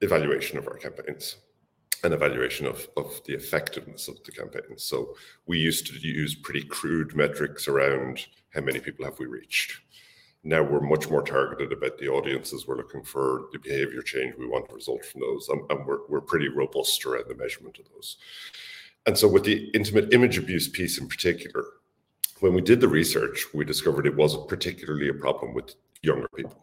evaluation 0.00 0.58
of 0.58 0.66
our 0.68 0.76
campaigns 0.76 1.36
and 2.02 2.12
evaluation 2.12 2.66
of, 2.66 2.86
of 2.98 3.22
the 3.24 3.32
effectiveness 3.32 4.08
of 4.08 4.22
the 4.24 4.32
campaigns. 4.32 4.84
So 4.84 5.16
we 5.46 5.58
used 5.58 5.86
to 5.86 5.98
use 5.98 6.34
pretty 6.34 6.62
crude 6.62 7.16
metrics 7.16 7.66
around 7.66 8.26
how 8.52 8.60
many 8.60 8.78
people 8.80 9.06
have 9.06 9.18
we 9.18 9.24
reached 9.24 9.80
now 10.44 10.62
we're 10.62 10.80
much 10.80 11.08
more 11.08 11.22
targeted 11.22 11.72
about 11.72 11.96
the 11.98 12.08
audiences 12.08 12.66
we're 12.66 12.76
looking 12.76 13.02
for, 13.02 13.46
the 13.52 13.58
behavior 13.58 14.02
change 14.02 14.34
we 14.38 14.46
want 14.46 14.68
to 14.68 14.74
result 14.74 15.04
from 15.04 15.22
those, 15.22 15.48
and, 15.48 15.62
and 15.70 15.86
we're, 15.86 16.06
we're 16.08 16.20
pretty 16.20 16.48
robust 16.48 17.04
around 17.06 17.24
the 17.28 17.34
measurement 17.34 17.78
of 17.78 17.86
those. 17.94 18.18
And 19.06 19.16
so, 19.16 19.26
with 19.26 19.44
the 19.44 19.70
intimate 19.74 20.12
image 20.12 20.36
abuse 20.36 20.68
piece 20.68 20.98
in 20.98 21.08
particular, 21.08 21.64
when 22.40 22.52
we 22.52 22.60
did 22.60 22.80
the 22.80 22.88
research, 22.88 23.46
we 23.54 23.64
discovered 23.64 24.06
it 24.06 24.16
wasn't 24.16 24.48
particularly 24.48 25.08
a 25.08 25.14
problem 25.14 25.54
with 25.54 25.74
younger 26.02 26.28
people. 26.36 26.62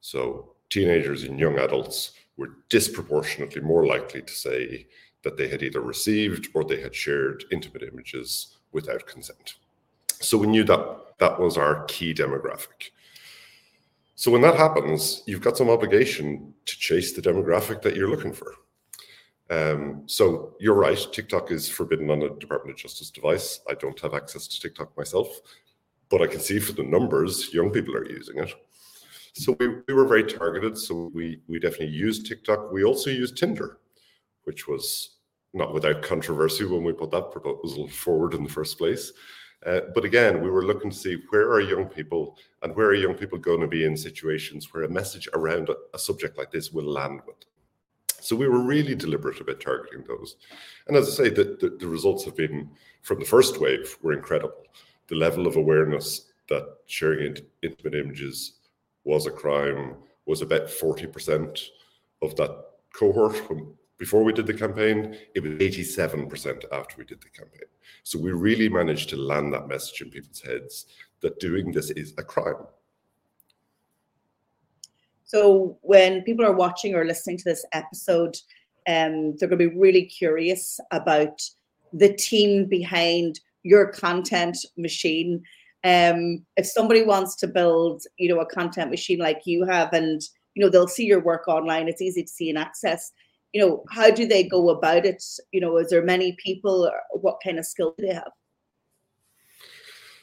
So, 0.00 0.54
teenagers 0.68 1.24
and 1.24 1.38
young 1.38 1.58
adults 1.58 2.12
were 2.36 2.58
disproportionately 2.68 3.60
more 3.60 3.86
likely 3.86 4.22
to 4.22 4.32
say 4.32 4.86
that 5.22 5.36
they 5.36 5.48
had 5.48 5.62
either 5.62 5.80
received 5.80 6.48
or 6.54 6.64
they 6.64 6.80
had 6.80 6.94
shared 6.94 7.44
intimate 7.50 7.82
images 7.82 8.56
without 8.72 9.06
consent. 9.06 9.54
So, 10.20 10.38
we 10.38 10.46
knew 10.46 10.64
that 10.64 11.18
that 11.18 11.40
was 11.40 11.56
our 11.56 11.84
key 11.86 12.14
demographic. 12.14 12.90
So 14.20 14.30
when 14.30 14.42
that 14.42 14.56
happens, 14.56 15.22
you've 15.24 15.40
got 15.40 15.56
some 15.56 15.70
obligation 15.70 16.52
to 16.66 16.76
chase 16.76 17.14
the 17.14 17.22
demographic 17.22 17.80
that 17.80 17.96
you're 17.96 18.10
looking 18.10 18.34
for. 18.34 18.52
Um, 19.48 20.02
so 20.04 20.56
you're 20.60 20.74
right, 20.74 20.98
TikTok 21.10 21.50
is 21.50 21.70
forbidden 21.70 22.10
on 22.10 22.20
a 22.24 22.28
Department 22.34 22.76
of 22.76 22.82
Justice 22.82 23.08
device. 23.08 23.60
I 23.66 23.72
don't 23.72 23.98
have 24.00 24.12
access 24.12 24.46
to 24.46 24.60
TikTok 24.60 24.94
myself, 24.94 25.40
but 26.10 26.20
I 26.20 26.26
can 26.26 26.40
see 26.40 26.58
for 26.58 26.72
the 26.72 26.82
numbers, 26.82 27.54
young 27.54 27.70
people 27.70 27.96
are 27.96 28.06
using 28.06 28.36
it. 28.36 28.52
So 29.32 29.56
we, 29.58 29.68
we 29.88 29.94
were 29.94 30.06
very 30.06 30.24
targeted. 30.24 30.76
So 30.76 31.10
we 31.14 31.40
we 31.48 31.58
definitely 31.58 31.96
used 31.96 32.26
TikTok. 32.26 32.70
We 32.70 32.84
also 32.84 33.08
used 33.08 33.38
Tinder, 33.38 33.78
which 34.44 34.68
was 34.68 35.16
not 35.54 35.72
without 35.72 36.02
controversy 36.02 36.66
when 36.66 36.84
we 36.84 36.92
put 36.92 37.10
that 37.12 37.30
proposal 37.32 37.88
forward 37.88 38.34
in 38.34 38.44
the 38.44 38.50
first 38.50 38.76
place. 38.76 39.12
Uh, 39.66 39.80
but 39.94 40.04
again, 40.04 40.40
we 40.40 40.50
were 40.50 40.64
looking 40.64 40.90
to 40.90 40.96
see 40.96 41.18
where 41.28 41.50
are 41.50 41.60
young 41.60 41.86
people 41.86 42.38
and 42.62 42.74
where 42.74 42.86
are 42.86 42.94
young 42.94 43.14
people 43.14 43.38
going 43.38 43.60
to 43.60 43.66
be 43.66 43.84
in 43.84 43.96
situations 43.96 44.72
where 44.72 44.84
a 44.84 44.88
message 44.88 45.28
around 45.34 45.68
a, 45.68 45.76
a 45.94 45.98
subject 45.98 46.38
like 46.38 46.50
this 46.50 46.72
will 46.72 46.90
land 46.90 47.20
with. 47.26 47.36
So 48.20 48.36
we 48.36 48.48
were 48.48 48.60
really 48.60 48.94
deliberate 48.94 49.40
about 49.40 49.60
targeting 49.60 50.04
those. 50.06 50.36
And 50.86 50.96
as 50.96 51.08
I 51.08 51.24
say, 51.24 51.28
the, 51.30 51.56
the, 51.60 51.76
the 51.78 51.86
results 51.86 52.24
have 52.24 52.36
been 52.36 52.70
from 53.02 53.18
the 53.18 53.24
first 53.24 53.60
wave 53.60 53.96
were 54.02 54.12
incredible. 54.12 54.64
The 55.08 55.16
level 55.16 55.46
of 55.46 55.56
awareness 55.56 56.30
that 56.48 56.76
sharing 56.86 57.36
intimate 57.62 57.94
images 57.94 58.60
was 59.04 59.26
a 59.26 59.30
crime 59.30 59.94
was 60.26 60.42
about 60.42 60.66
40% 60.66 61.60
of 62.22 62.36
that 62.36 62.64
cohort 62.92 63.36
before 64.00 64.24
we 64.24 64.32
did 64.32 64.46
the 64.46 64.54
campaign. 64.54 65.14
It 65.34 65.42
was 65.42 65.52
87% 65.52 66.64
after 66.72 66.96
we 66.96 67.04
did 67.04 67.20
the 67.20 67.28
campaign. 67.28 67.68
So 68.02 68.18
we 68.18 68.32
really 68.32 68.68
managed 68.68 69.10
to 69.10 69.16
land 69.16 69.52
that 69.52 69.68
message 69.68 70.00
in 70.00 70.10
people's 70.10 70.40
heads 70.40 70.86
that 71.20 71.38
doing 71.38 71.70
this 71.70 71.90
is 71.90 72.14
a 72.16 72.24
crime. 72.24 72.66
So 75.24 75.78
when 75.82 76.22
people 76.22 76.46
are 76.46 76.56
watching 76.56 76.94
or 76.94 77.04
listening 77.04 77.36
to 77.36 77.44
this 77.44 77.64
episode, 77.72 78.36
um, 78.88 79.36
they're 79.36 79.48
going 79.48 79.60
to 79.60 79.68
be 79.68 79.78
really 79.78 80.06
curious 80.06 80.80
about 80.90 81.38
the 81.92 82.14
team 82.14 82.64
behind 82.64 83.38
your 83.62 83.92
content 83.92 84.56
machine. 84.78 85.42
Um, 85.84 86.46
if 86.56 86.66
somebody 86.66 87.02
wants 87.02 87.36
to 87.36 87.46
build, 87.46 88.02
you 88.16 88.30
know, 88.30 88.40
a 88.40 88.46
content 88.46 88.90
machine 88.90 89.18
like 89.18 89.42
you 89.44 89.66
have, 89.66 89.92
and 89.92 90.22
you 90.54 90.64
know, 90.64 90.70
they'll 90.70 90.88
see 90.88 91.04
your 91.04 91.20
work 91.20 91.46
online. 91.48 91.86
It's 91.86 92.02
easy 92.02 92.22
to 92.22 92.28
see 92.28 92.48
and 92.48 92.58
access. 92.58 93.12
You 93.52 93.60
know, 93.60 93.84
how 93.90 94.10
do 94.10 94.26
they 94.26 94.44
go 94.44 94.70
about 94.70 95.04
it? 95.04 95.22
You 95.52 95.60
know, 95.60 95.76
is 95.78 95.90
there 95.90 96.04
many 96.04 96.36
people? 96.42 96.90
what 97.12 97.38
kind 97.42 97.58
of 97.58 97.66
skill 97.66 97.94
do 97.98 98.06
they 98.06 98.14
have? 98.14 98.30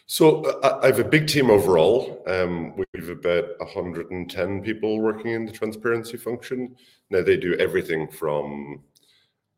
So 0.10 0.46
uh, 0.46 0.80
I 0.82 0.88
have 0.88 1.00
a 1.00 1.04
big 1.04 1.28
team 1.28 1.50
overall. 1.50 2.24
Um, 2.28 2.74
we've 2.78 3.10
about 3.10 3.60
110 3.60 4.62
people 4.62 5.02
working 5.02 5.32
in 5.32 5.46
the 5.46 5.52
transparency 5.52 6.16
function. 6.16 6.78
Now 7.10 7.22
they 7.22 7.36
do 7.36 7.56
everything 7.56 8.08
from 8.08 8.84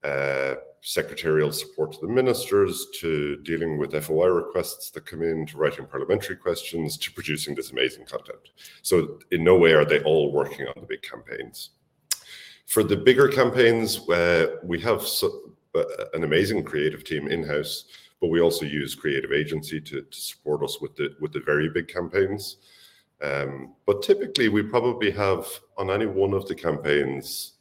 uh, 0.04 0.56
secretarial 0.82 1.52
support 1.52 1.92
to 1.92 2.00
the 2.02 2.08
ministers 2.08 2.88
to 3.00 3.38
dealing 3.44 3.78
with 3.78 3.92
FOI 4.04 4.28
requests 4.28 4.90
that 4.92 5.06
come 5.06 5.22
in 5.22 5.46
to 5.46 5.58
writing 5.58 5.86
parliamentary 5.86 6.38
questions 6.38 6.98
to 6.98 7.12
producing 7.12 7.54
this 7.54 7.72
amazing 7.72 8.06
content. 8.06 8.50
So 8.82 9.20
in 9.32 9.44
no 9.44 9.56
way 9.56 9.74
are 9.74 9.86
they 9.86 10.00
all 10.02 10.32
working 10.32 10.66
on 10.66 10.74
the 10.78 10.88
big 10.88 11.04
campaigns. 11.04 11.72
For 12.70 12.84
the 12.84 12.96
bigger 12.96 13.28
campaigns, 13.28 14.08
where 14.08 14.60
we 14.64 14.80
have 14.82 15.02
so, 15.02 15.52
uh, 15.76 15.84
an 16.14 16.24
amazing 16.24 16.64
creative 16.64 17.04
team 17.04 17.28
in-house 17.28 17.86
but 18.20 18.30
we 18.30 18.42
also 18.42 18.66
use 18.66 18.96
creative 18.96 19.32
agency 19.32 19.80
to, 19.80 20.02
to 20.02 20.20
support 20.20 20.64
us 20.64 20.82
with 20.82 20.96
the 20.96 21.16
with 21.20 21.32
the 21.32 21.40
very 21.40 21.70
big 21.70 21.88
campaigns. 21.88 22.58
Um, 23.22 23.74
but 23.86 24.02
typically, 24.02 24.50
we 24.50 24.64
probably 24.64 25.12
have 25.12 25.46
on 25.78 25.90
any 25.90 26.06
one 26.06 26.34
of 26.34 26.48
the 26.48 26.56
campaigns, 26.56 27.54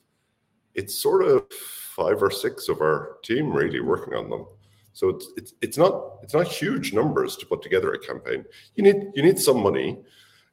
it's 0.74 0.94
sort 0.94 1.24
of 1.24 1.50
five 1.52 2.22
or 2.22 2.30
six 2.30 2.68
of 2.68 2.80
our 2.80 3.18
team 3.22 3.52
really 3.52 3.80
working 3.80 4.14
on 4.14 4.30
them. 4.30 4.46
So 4.92 5.08
it's 5.10 5.28
it's 5.36 5.54
it's 5.62 5.78
not 5.78 6.18
it's 6.22 6.34
not 6.34 6.48
huge 6.48 6.92
numbers 6.92 7.36
to 7.36 7.46
put 7.46 7.62
together 7.62 7.92
a 7.92 7.98
campaign. 7.98 8.44
You 8.74 8.82
need 8.82 8.96
you 9.14 9.22
need 9.22 9.38
some 9.38 9.62
money, 9.62 9.98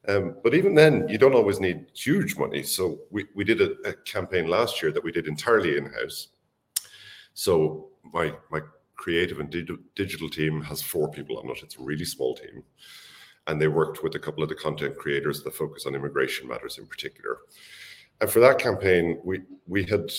um, 0.08 0.36
but 0.42 0.54
even 0.54 0.74
then, 0.74 1.08
you 1.08 1.18
don't 1.18 1.34
always 1.34 1.60
need 1.60 1.86
huge 1.94 2.36
money. 2.36 2.62
So 2.62 2.98
we 3.10 3.26
we 3.34 3.44
did 3.44 3.60
a, 3.60 3.72
a 3.88 3.92
campaign 3.92 4.48
last 4.48 4.82
year 4.82 4.92
that 4.92 5.02
we 5.02 5.12
did 5.12 5.26
entirely 5.26 5.76
in 5.76 5.86
house. 5.86 6.28
So 7.34 7.88
my 8.12 8.32
my 8.50 8.60
creative 8.94 9.40
and 9.40 9.50
digital 9.94 10.28
team 10.28 10.62
has 10.62 10.82
four 10.82 11.10
people 11.10 11.38
on 11.38 11.50
it. 11.50 11.62
It's 11.62 11.76
a 11.76 11.82
really 11.82 12.04
small 12.04 12.34
team. 12.34 12.62
And 13.46 13.60
they 13.60 13.68
worked 13.68 14.02
with 14.02 14.14
a 14.14 14.18
couple 14.18 14.42
of 14.42 14.48
the 14.48 14.54
content 14.54 14.96
creators 14.96 15.42
that 15.42 15.54
focus 15.54 15.86
on 15.86 15.94
immigration 15.94 16.48
matters 16.48 16.78
in 16.78 16.86
particular. 16.86 17.38
And 18.20 18.30
for 18.30 18.40
that 18.40 18.58
campaign, 18.58 19.20
we 19.24 19.42
we 19.66 19.84
had 19.84 20.10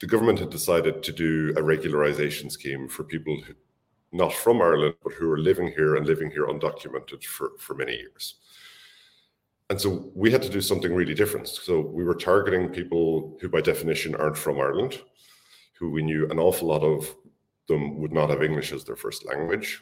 the 0.00 0.06
government 0.06 0.38
had 0.38 0.50
decided 0.50 1.02
to 1.02 1.12
do 1.12 1.50
a 1.56 1.62
regularization 1.62 2.50
scheme 2.50 2.88
for 2.88 3.04
people 3.04 3.40
who, 3.46 3.54
not 4.12 4.32
from 4.32 4.60
Ireland, 4.62 4.94
but 5.04 5.12
who 5.12 5.30
are 5.30 5.38
living 5.38 5.68
here 5.76 5.96
and 5.96 6.06
living 6.06 6.30
here 6.30 6.46
undocumented 6.46 7.22
for, 7.24 7.52
for 7.58 7.74
many 7.74 7.96
years. 7.96 8.36
And 9.70 9.80
so 9.80 10.10
we 10.14 10.32
had 10.32 10.42
to 10.42 10.48
do 10.48 10.60
something 10.60 10.92
really 10.92 11.14
different. 11.14 11.46
So 11.46 11.80
we 11.80 12.04
were 12.04 12.16
targeting 12.16 12.68
people 12.70 13.38
who, 13.40 13.48
by 13.48 13.60
definition, 13.60 14.16
aren't 14.16 14.36
from 14.36 14.58
Ireland, 14.58 15.00
who 15.78 15.90
we 15.90 16.02
knew 16.02 16.28
an 16.28 16.40
awful 16.40 16.68
lot 16.68 16.82
of 16.82 17.14
them 17.68 17.98
would 18.00 18.12
not 18.12 18.30
have 18.30 18.42
English 18.42 18.72
as 18.72 18.84
their 18.84 18.96
first 18.96 19.24
language. 19.24 19.80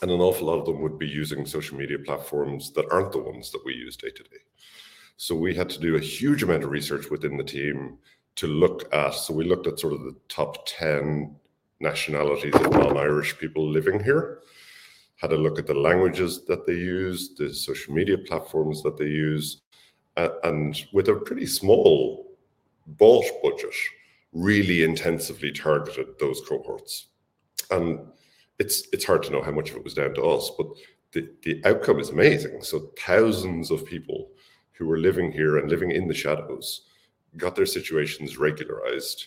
And 0.00 0.10
an 0.10 0.20
awful 0.20 0.46
lot 0.46 0.58
of 0.58 0.64
them 0.64 0.80
would 0.80 0.98
be 0.98 1.06
using 1.06 1.44
social 1.44 1.76
media 1.76 1.98
platforms 1.98 2.72
that 2.72 2.90
aren't 2.90 3.12
the 3.12 3.18
ones 3.18 3.52
that 3.52 3.62
we 3.62 3.74
use 3.74 3.94
day 3.94 4.08
to 4.08 4.22
day. 4.22 4.40
So 5.18 5.34
we 5.34 5.54
had 5.54 5.68
to 5.68 5.78
do 5.78 5.96
a 5.96 6.00
huge 6.00 6.42
amount 6.42 6.64
of 6.64 6.70
research 6.70 7.10
within 7.10 7.36
the 7.36 7.44
team 7.44 7.98
to 8.36 8.46
look 8.46 8.88
at. 8.94 9.12
So 9.12 9.34
we 9.34 9.44
looked 9.44 9.66
at 9.66 9.78
sort 9.78 9.92
of 9.92 10.00
the 10.00 10.16
top 10.30 10.66
10 10.66 11.36
nationalities 11.80 12.54
of 12.54 12.70
non 12.70 12.96
Irish 12.96 13.38
people 13.38 13.68
living 13.68 14.02
here, 14.02 14.40
had 15.20 15.32
a 15.32 15.36
look 15.36 15.58
at 15.58 15.66
the 15.66 15.74
languages 15.74 16.44
that 16.46 16.66
they 16.66 16.72
use, 16.72 17.34
the 17.34 17.52
social 17.52 17.92
media 17.92 18.16
platforms 18.16 18.82
that 18.82 18.96
they 18.96 19.06
use, 19.06 19.60
and 20.16 20.86
with 20.92 21.08
a 21.08 21.14
pretty 21.14 21.46
small 21.46 22.26
bought 22.86 23.26
budget, 23.42 23.74
really 24.32 24.82
intensively 24.82 25.52
targeted 25.52 26.06
those 26.18 26.40
cohorts. 26.48 27.08
And 27.70 28.00
it's 28.58 28.88
it's 28.92 29.04
hard 29.04 29.22
to 29.24 29.30
know 29.30 29.42
how 29.42 29.50
much 29.50 29.70
of 29.70 29.76
it 29.76 29.84
was 29.84 29.94
down 29.94 30.14
to 30.14 30.22
us, 30.22 30.50
but 30.56 30.66
the, 31.12 31.28
the 31.42 31.60
outcome 31.66 32.00
is 32.00 32.10
amazing. 32.10 32.62
So 32.62 32.90
thousands 32.98 33.70
of 33.70 33.84
people 33.84 34.30
who 34.72 34.86
were 34.86 34.98
living 34.98 35.30
here 35.30 35.58
and 35.58 35.68
living 35.68 35.90
in 35.90 36.08
the 36.08 36.14
shadows 36.14 36.82
got 37.36 37.56
their 37.56 37.66
situations 37.66 38.38
regularized. 38.38 39.26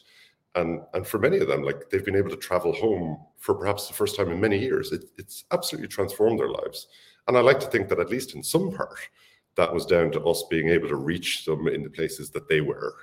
And 0.55 0.81
and 0.93 1.05
for 1.05 1.19
many 1.19 1.37
of 1.37 1.47
them, 1.47 1.63
like 1.63 1.89
they've 1.89 2.05
been 2.05 2.15
able 2.15 2.31
to 2.31 2.35
travel 2.37 2.73
home 2.73 3.19
for 3.43 3.53
perhaps 3.53 3.87
the 3.87 3.93
first 3.93 4.15
time 4.15 4.31
in 4.31 4.39
many 4.39 4.57
years. 4.57 4.91
It, 4.91 5.03
it's 5.17 5.43
absolutely 5.51 5.89
transformed 5.89 6.39
their 6.39 6.49
lives. 6.49 6.87
And 7.27 7.37
I 7.37 7.41
like 7.41 7.59
to 7.59 7.67
think 7.67 7.89
that 7.89 7.99
at 7.99 8.09
least 8.09 8.35
in 8.35 8.43
some 8.43 8.71
part, 8.71 8.97
that 9.55 9.73
was 9.73 9.85
down 9.85 10.11
to 10.11 10.23
us 10.23 10.45
being 10.49 10.69
able 10.69 10.87
to 10.87 10.95
reach 10.95 11.45
them 11.45 11.67
in 11.67 11.83
the 11.83 11.89
places 11.89 12.31
that 12.31 12.47
they 12.47 12.61
were 12.61 12.95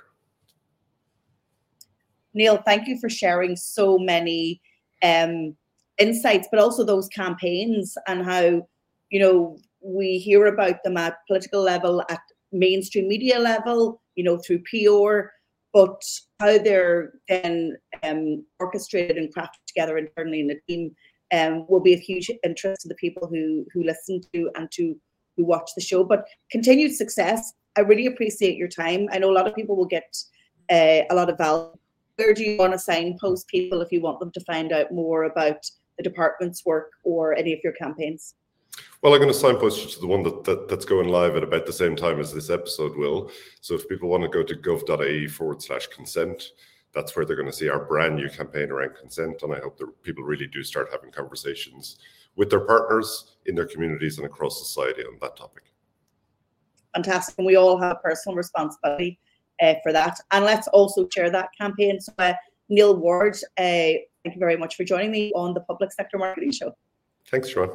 Neil, 2.33 2.57
thank 2.65 2.87
you 2.87 2.97
for 2.99 3.09
sharing 3.09 3.55
so 3.55 3.97
many 3.97 4.61
um, 5.03 5.55
insights, 5.97 6.47
but 6.49 6.59
also 6.59 6.83
those 6.83 7.07
campaigns 7.09 7.97
and 8.07 8.23
how, 8.23 8.67
you 9.09 9.19
know, 9.19 9.57
we 9.81 10.17
hear 10.17 10.45
about 10.45 10.83
them 10.83 10.97
at 10.97 11.17
political 11.27 11.61
level, 11.61 12.03
at 12.09 12.21
mainstream 12.51 13.07
media 13.07 13.39
level, 13.39 14.01
you 14.15 14.23
know, 14.23 14.37
through 14.37 14.59
PR, 14.59 15.29
but 15.73 16.01
how 16.39 16.57
they're 16.57 17.13
then 17.27 17.77
um, 18.03 18.45
orchestrated 18.59 19.17
and 19.17 19.33
crafted 19.33 19.60
together 19.73 19.97
internally 19.97 20.39
in 20.39 20.47
the 20.47 20.59
team 20.67 20.95
um, 21.33 21.65
will 21.69 21.79
be 21.79 21.93
of 21.93 21.99
huge 21.99 22.29
interest 22.43 22.81
to 22.81 22.87
the 22.87 22.95
people 22.95 23.27
who 23.27 23.65
who 23.73 23.83
listen 23.83 24.21
to 24.33 24.49
and 24.55 24.69
to 24.71 24.95
who 25.37 25.45
watch 25.45 25.71
the 25.75 25.81
show. 25.81 26.03
But 26.03 26.25
continued 26.51 26.93
success. 26.93 27.53
I 27.77 27.81
really 27.81 28.07
appreciate 28.07 28.57
your 28.57 28.67
time. 28.67 29.07
I 29.11 29.19
know 29.19 29.31
a 29.31 29.37
lot 29.39 29.47
of 29.47 29.55
people 29.55 29.77
will 29.77 29.85
get 29.85 30.17
uh, 30.69 31.03
a 31.09 31.15
lot 31.15 31.29
of 31.29 31.37
value 31.37 31.71
where 32.21 32.33
do 32.33 32.43
you 32.43 32.57
want 32.57 32.73
to 32.73 32.79
signpost 32.79 33.47
people 33.47 33.81
if 33.81 33.91
you 33.91 34.01
want 34.01 34.19
them 34.19 34.31
to 34.31 34.39
find 34.41 34.71
out 34.71 34.91
more 34.91 35.23
about 35.23 35.65
the 35.97 36.03
department's 36.03 36.65
work 36.65 36.91
or 37.03 37.33
any 37.35 37.53
of 37.53 37.59
your 37.63 37.73
campaigns? 37.73 38.35
Well, 39.01 39.13
I'm 39.13 39.19
going 39.19 39.33
to 39.33 39.37
signpost 39.37 39.83
you 39.83 39.89
to 39.89 39.99
the 39.99 40.07
one 40.07 40.23
that, 40.23 40.43
that, 40.43 40.69
that's 40.69 40.85
going 40.85 41.09
live 41.09 41.35
at 41.35 41.43
about 41.43 41.65
the 41.65 41.73
same 41.73 41.95
time 41.95 42.19
as 42.19 42.33
this 42.33 42.49
episode 42.49 42.95
will. 42.95 43.31
So 43.59 43.75
if 43.75 43.89
people 43.89 44.09
want 44.09 44.23
to 44.23 44.29
go 44.29 44.43
to 44.43 44.55
gov.ie 44.55 45.27
forward 45.27 45.61
slash 45.61 45.87
consent, 45.87 46.51
that's 46.93 47.15
where 47.15 47.25
they're 47.25 47.35
going 47.35 47.49
to 47.49 47.55
see 47.55 47.69
our 47.69 47.85
brand 47.85 48.15
new 48.15 48.29
campaign 48.29 48.69
around 48.69 48.95
consent. 48.95 49.41
And 49.43 49.53
I 49.53 49.59
hope 49.59 49.77
that 49.77 50.03
people 50.03 50.23
really 50.23 50.47
do 50.47 50.63
start 50.63 50.89
having 50.91 51.11
conversations 51.11 51.97
with 52.35 52.49
their 52.49 52.61
partners 52.61 53.35
in 53.45 53.55
their 53.55 53.65
communities 53.65 54.17
and 54.17 54.25
across 54.25 54.59
society 54.59 55.03
on 55.03 55.17
that 55.21 55.35
topic. 55.37 55.63
Fantastic. 56.93 57.35
And 57.37 57.47
we 57.47 57.55
all 57.55 57.77
have 57.77 58.01
personal 58.03 58.35
responsibility 58.35 59.19
uh, 59.61 59.75
for 59.83 59.93
that. 59.93 60.17
And 60.31 60.43
let's 60.43 60.67
also 60.69 61.07
share 61.13 61.29
that 61.29 61.49
campaign. 61.57 61.99
So, 61.99 62.11
uh, 62.17 62.33
Neil 62.69 62.95
Ward, 62.95 63.35
uh, 63.57 63.61
thank 64.23 64.35
you 64.35 64.39
very 64.39 64.57
much 64.57 64.75
for 64.75 64.83
joining 64.83 65.11
me 65.11 65.31
on 65.33 65.53
the 65.53 65.61
Public 65.61 65.91
Sector 65.91 66.17
Marketing 66.17 66.51
Show. 66.51 66.75
Thanks, 67.29 67.49
Sean. 67.49 67.69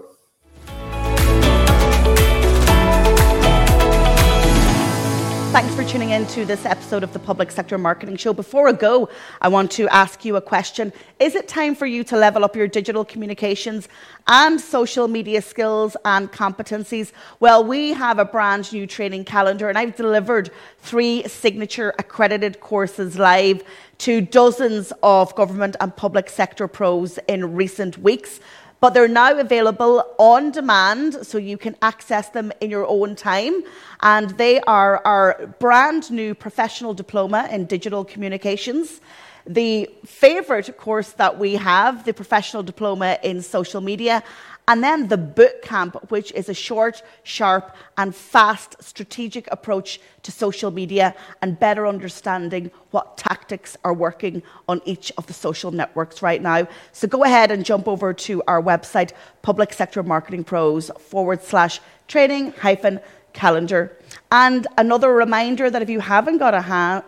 Thanks 5.57 5.75
for 5.75 5.85
tuning 5.85 6.11
in 6.11 6.27
to 6.27 6.45
this 6.45 6.66
episode 6.66 7.03
of 7.03 7.14
the 7.14 7.19
Public 7.19 7.51
Sector 7.51 7.79
Marketing 7.79 8.14
Show. 8.16 8.35
Before 8.35 8.69
I 8.69 8.73
go, 8.73 9.09
I 9.40 9.49
want 9.49 9.71
to 9.71 9.88
ask 9.88 10.23
you 10.23 10.37
a 10.37 10.40
question. 10.42 10.92
Is 11.19 11.35
it 11.35 11.49
time 11.49 11.75
for 11.75 11.87
you 11.87 12.05
to 12.05 12.16
level 12.19 12.45
up 12.45 12.55
your 12.55 12.69
digital 12.69 13.07
communications 13.07 13.88
and 14.27 14.61
social 14.61 15.09
media 15.09 15.40
skills 15.40 15.97
and 16.05 16.31
competencies? 16.31 17.11
Well, 17.40 17.64
we 17.64 17.95
have 17.95 18.19
a 18.19 18.27
brand 18.27 18.71
new 18.71 18.87
training 18.87 19.25
calendar, 19.25 19.71
and 19.71 19.79
I've 19.79 19.97
delivered 19.97 20.51
three 20.81 21.27
signature 21.27 21.95
accredited 21.99 22.61
courses 22.61 23.19
live 23.19 23.64
to 23.97 24.21
dozens 24.21 24.92
of 25.03 25.35
government 25.37 25.75
and 25.81 25.97
public 25.97 26.29
sector 26.29 26.69
pros 26.69 27.19
in 27.29 27.55
recent 27.55 27.97
weeks. 27.97 28.40
But 28.81 28.95
they're 28.95 29.09
now 29.09 29.39
available 29.39 30.05
on 30.19 30.51
demand 30.51 31.27
so 31.27 31.39
you 31.39 31.57
can 31.57 31.77
access 31.83 32.29
them 32.31 32.53
in 32.61 32.71
your 32.71 32.87
own 32.87 33.17
time. 33.17 33.62
And 34.01 34.31
they 34.31 34.61
are 34.61 35.01
our 35.05 35.55
brand 35.59 36.11
new 36.11 36.35
professional 36.35 36.95
diploma 36.95 37.49
in 37.51 37.65
digital 37.67 38.05
communications. 38.05 39.01
The 39.47 39.89
favourite 40.05 40.77
course 40.77 41.12
that 41.12 41.39
we 41.39 41.55
have, 41.55 42.05
the 42.05 42.12
professional 42.12 42.62
diploma 42.62 43.19
in 43.23 43.43
social 43.43 43.81
media, 43.81 44.23
and 44.69 44.83
then 44.83 45.07
the 45.09 45.17
boot 45.17 45.63
camp, 45.63 46.11
which 46.11 46.33
is 46.33 46.49
a 46.49 46.55
short, 46.55 47.03
sharp, 47.23 47.77
and 47.97 48.15
fast 48.15 48.83
strategic 48.83 49.49
approach 49.53 50.01
to 50.25 50.33
social 50.33 50.73
media 50.73 51.15
and 51.41 51.59
better 51.59 51.87
understanding 51.87 52.73
what 52.91 53.17
tactics 53.17 53.77
are 53.85 53.95
working 53.95 54.43
on 54.69 54.83
each 54.85 55.13
of 55.19 55.27
the 55.27 55.33
social 55.33 55.71
networks 55.71 56.21
right 56.21 56.43
now. 56.43 56.67
So 56.91 57.07
go 57.07 57.23
ahead 57.23 57.53
and 57.53 57.65
jump 57.65 57.87
over 57.87 58.13
to 58.13 58.43
our 58.49 58.61
website, 58.61 59.13
Public 59.43 59.73
Sector 59.73 60.03
Marketing 60.03 60.43
Pros 60.43 60.91
forward 60.99 61.43
slash 61.45 61.81
training 62.09 62.53
hyphen 62.53 62.99
calendar. 63.33 63.97
And 64.33 64.67
another 64.77 65.13
reminder 65.13 65.71
that 65.71 65.83
if 65.83 65.91
you 65.91 66.01
haven't 66.01 66.39
got 66.39 66.55
a 66.55 66.63
hand, 66.63 67.05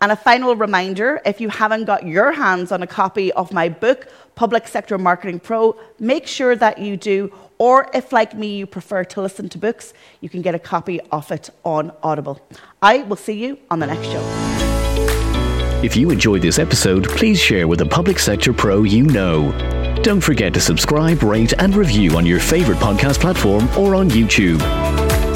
and 0.00 0.10
a 0.10 0.16
final 0.16 0.56
reminder 0.56 1.20
if 1.26 1.40
you 1.40 1.48
haven't 1.50 1.84
got 1.84 2.06
your 2.06 2.32
hands 2.32 2.72
on 2.72 2.82
a 2.82 2.86
copy 2.86 3.32
of 3.32 3.52
my 3.52 3.68
book, 3.68 4.08
Public 4.34 4.66
Sector 4.66 4.96
Marketing 4.96 5.38
Pro, 5.38 5.78
make 5.98 6.26
sure 6.26 6.56
that 6.56 6.78
you 6.78 6.96
do. 6.96 7.32
Or 7.58 7.90
if, 7.92 8.10
like 8.12 8.34
me, 8.34 8.56
you 8.56 8.66
prefer 8.66 9.04
to 9.04 9.20
listen 9.20 9.50
to 9.50 9.58
books, 9.58 9.92
you 10.22 10.30
can 10.30 10.40
get 10.40 10.54
a 10.54 10.58
copy 10.58 11.00
of 11.12 11.30
it 11.30 11.50
on 11.64 11.92
Audible. 12.02 12.40
I 12.80 13.02
will 13.02 13.16
see 13.16 13.44
you 13.44 13.58
on 13.70 13.80
the 13.80 13.86
next 13.86 14.06
show. 14.06 14.22
If 15.82 15.96
you 15.96 16.10
enjoyed 16.10 16.42
this 16.42 16.58
episode, 16.58 17.08
please 17.08 17.38
share 17.38 17.68
with 17.68 17.82
a 17.82 17.86
public 17.86 18.18
sector 18.18 18.52
pro 18.52 18.84
you 18.84 19.04
know. 19.04 19.52
Don't 20.02 20.20
forget 20.22 20.54
to 20.54 20.60
subscribe, 20.60 21.22
rate, 21.22 21.52
and 21.58 21.76
review 21.76 22.16
on 22.16 22.24
your 22.24 22.40
favourite 22.40 22.80
podcast 22.80 23.20
platform 23.20 23.68
or 23.76 23.94
on 23.94 24.08
YouTube. 24.08 24.60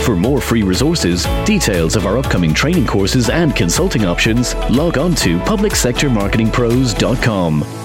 For 0.04 0.14
more 0.14 0.38
free 0.38 0.62
resources, 0.62 1.26
details 1.46 1.96
of 1.96 2.04
our 2.04 2.18
upcoming 2.18 2.52
training 2.52 2.86
courses, 2.86 3.30
and 3.30 3.56
consulting 3.56 4.04
options, 4.04 4.54
log 4.68 4.98
on 4.98 5.14
to 5.14 5.38
publicsectormarketingpros.com. 5.38 7.83